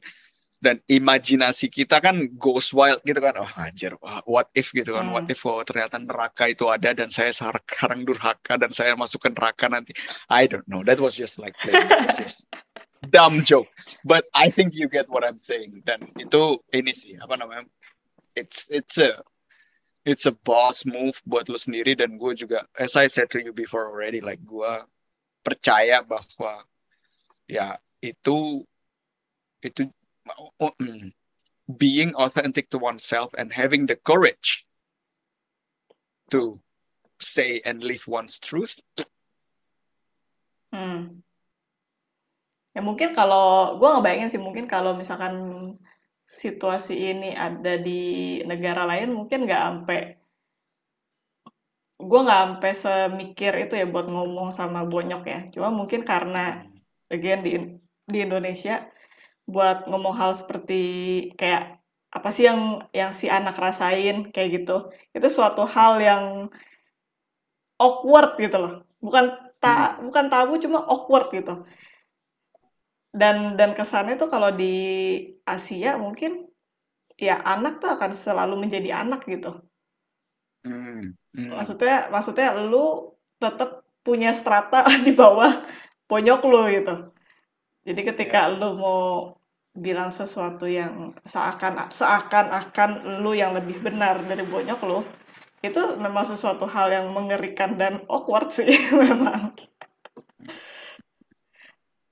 [0.58, 3.38] dan imajinasi kita kan goes wild gitu kan.
[3.38, 3.94] Oh anjir
[4.26, 5.10] what if gitu kan.
[5.10, 5.14] Hmm.
[5.14, 9.30] what if oh, ternyata neraka itu ada dan saya sekarang durhaka dan saya masuk ke
[9.30, 9.94] neraka nanti.
[10.30, 10.82] I don't know.
[10.82, 11.54] That was just like
[12.18, 12.50] just
[13.14, 13.70] dumb joke.
[14.02, 15.86] But I think you get what I'm saying.
[15.86, 17.70] Dan itu ini sih apa namanya
[18.34, 19.22] it's it's a
[20.08, 23.52] it's a boss move buat lo sendiri dan gue juga as I said to you
[23.52, 24.74] before already like gue
[25.46, 26.64] percaya bahwa
[27.50, 28.64] ya itu
[29.60, 29.90] itu
[31.68, 34.66] being authentic to oneself and having the courage
[36.32, 36.60] to
[37.20, 38.80] say and live one's truth
[40.72, 41.24] Hmm.
[42.76, 45.34] Ya mungkin kalau gue ngebayangin sih mungkin kalau misalkan
[46.28, 47.92] situasi ini ada di
[48.44, 50.00] negara lain mungkin nggak sampai
[51.98, 55.40] gue nggak sampai semikir itu ya buat ngomong sama bonyok ya.
[55.54, 56.68] Cuma mungkin karena
[57.10, 57.52] again di
[58.12, 58.86] di Indonesia
[59.48, 60.82] buat ngomong hal seperti
[61.40, 61.80] kayak
[62.12, 64.30] apa sih yang yang si anak rasain?
[64.34, 64.92] kayak gitu.
[65.16, 66.24] Itu suatu hal yang
[67.80, 68.74] awkward gitu loh.
[69.00, 69.26] Bukan
[69.64, 71.64] ta bukan tabu cuma awkward gitu.
[73.16, 74.74] Dan dan kesannya tuh kalau di
[75.48, 76.46] Asia mungkin
[77.18, 79.64] ya anak tuh akan selalu menjadi anak gitu.
[80.68, 81.56] Hmm, hmm.
[81.56, 85.64] maksudnya maksudnya lu tetap punya strata di bawah
[86.12, 86.96] bonyok lu gitu.
[87.88, 89.37] Jadi ketika lu mau
[89.78, 95.06] bilang sesuatu yang seakan seakan-akan lu yang lebih benar dari bonyok lu
[95.62, 98.70] itu memang sesuatu hal yang mengerikan dan awkward sih
[99.04, 99.54] memang.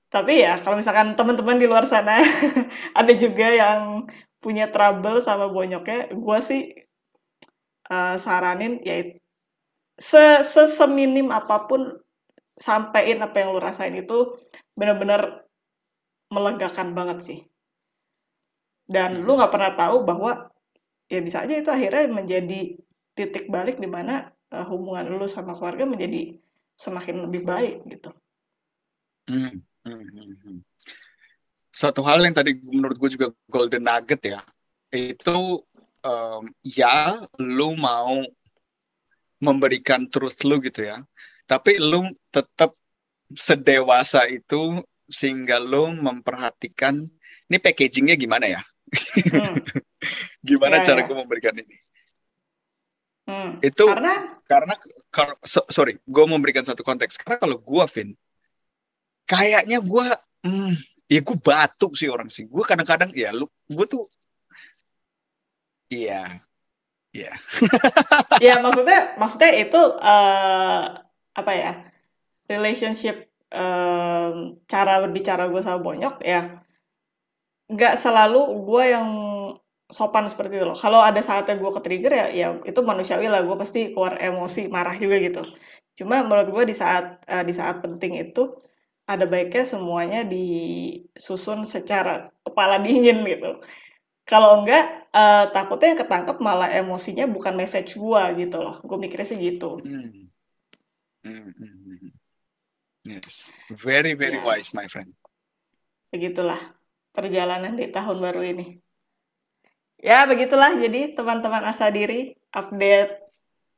[0.06, 2.22] Tapi ya kalau misalkan teman-teman di luar sana
[2.98, 4.06] ada juga yang
[4.38, 6.62] punya trouble sama bonyoknya gue sih
[7.90, 9.02] uh, saranin ya
[9.98, 11.98] se seminim apa pun
[12.56, 14.38] sampein apa yang lu rasain itu
[14.78, 15.44] benar-benar
[16.32, 17.38] melegakan banget sih
[18.86, 20.50] dan lu nggak pernah tahu bahwa
[21.06, 22.78] ya bisa aja itu akhirnya menjadi
[23.14, 26.38] titik balik di mana uh, hubungan lu sama keluarga menjadi
[26.76, 28.10] semakin lebih baik gitu.
[29.26, 30.58] Hmm, hmm, hmm, hmm.
[31.72, 34.40] Suatu hal yang tadi menurut gue juga golden nugget ya,
[34.94, 35.60] itu
[36.00, 38.22] um, ya lu mau
[39.42, 41.04] memberikan truth lu gitu ya,
[41.44, 42.72] tapi lu tetap
[43.36, 44.80] sedewasa itu
[45.10, 47.04] sehingga lu memperhatikan
[47.46, 49.54] ini packagingnya gimana ya, Hmm.
[50.48, 51.06] gimana Ya, cara ya.
[51.10, 51.76] gue memberikan ini.
[53.26, 53.58] Hmm.
[53.58, 54.74] Itu Karena karena
[55.10, 57.18] kalau so- sorry, gue memberikan satu konteks.
[57.18, 58.14] Karena kalau gue, Vin,
[59.26, 60.06] kayaknya gue,
[60.46, 60.72] hmm,
[61.10, 62.46] ya gue batuk sih orang sih.
[62.46, 64.06] Gue kadang-kadang ya lu, gue tuh,
[65.90, 66.38] iya,
[67.10, 67.34] iya.
[68.46, 70.82] ya maksudnya maksudnya itu eh,
[71.34, 71.72] apa ya
[72.46, 76.62] relationship em, cara berbicara gue sama bonyok ya
[77.66, 79.08] nggak selalu gue yang
[79.86, 83.42] sopan seperti itu loh kalau ada saatnya gue ke trigger ya ya itu manusiawi lah
[83.46, 85.42] gue pasti keluar emosi marah juga gitu
[85.98, 88.40] cuma menurut gue di saat eh, di saat penting itu
[89.06, 93.62] ada baiknya semuanya disusun secara kepala dingin gitu
[94.26, 99.26] kalau enggak eh, takutnya yang ketangkep malah emosinya bukan message gua gitu loh gue mikirnya
[99.26, 100.26] sih gitu Hmm.
[101.26, 102.14] Hmm, hmm.
[103.02, 104.46] Yes, very very Ya.
[104.46, 105.10] wise, my friend.
[106.14, 106.75] begitulah
[107.16, 108.76] perjalanan di tahun baru ini
[109.96, 113.26] ya begitulah jadi teman-teman asa diri update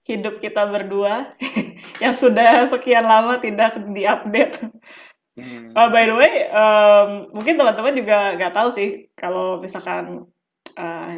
[0.08, 1.36] hidup kita berdua
[2.02, 4.56] yang sudah sekian lama tidak diupdate.
[5.38, 5.70] Hmm.
[5.70, 10.26] Uh, by the way, um, mungkin teman-teman juga nggak tahu sih kalau misalkan
[10.74, 11.12] uh,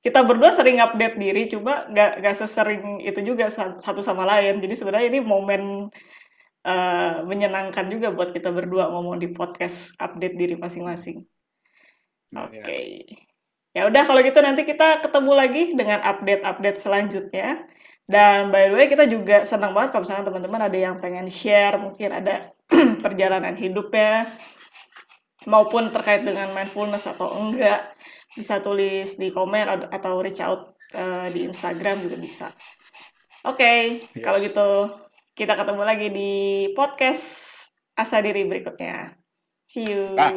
[0.00, 4.62] kita berdua sering update diri, cuma nggak nggak sesering itu juga satu sama lain.
[4.62, 5.90] Jadi sebenarnya ini momen
[6.64, 11.26] uh, menyenangkan juga buat kita berdua ngomong di podcast update diri masing-masing.
[12.34, 12.88] Oh, Oke, okay.
[13.70, 13.86] ya.
[13.86, 17.64] udah kalau gitu nanti kita ketemu lagi dengan update-update selanjutnya.
[18.06, 21.74] Dan by the way kita juga senang banget kalau misalnya teman-teman ada yang pengen share
[21.74, 22.54] mungkin ada
[23.04, 24.30] perjalanan hidupnya
[25.46, 27.94] maupun terkait dengan mindfulness atau enggak
[28.38, 32.46] bisa tulis di komen atau reach out uh, di Instagram juga bisa.
[33.46, 33.80] Oke, okay,
[34.14, 34.22] yes.
[34.22, 34.70] kalau gitu
[35.34, 36.32] kita ketemu lagi di
[36.74, 37.24] podcast
[37.94, 39.18] Asa Diri berikutnya.
[39.66, 40.14] See you.
[40.14, 40.30] Ah.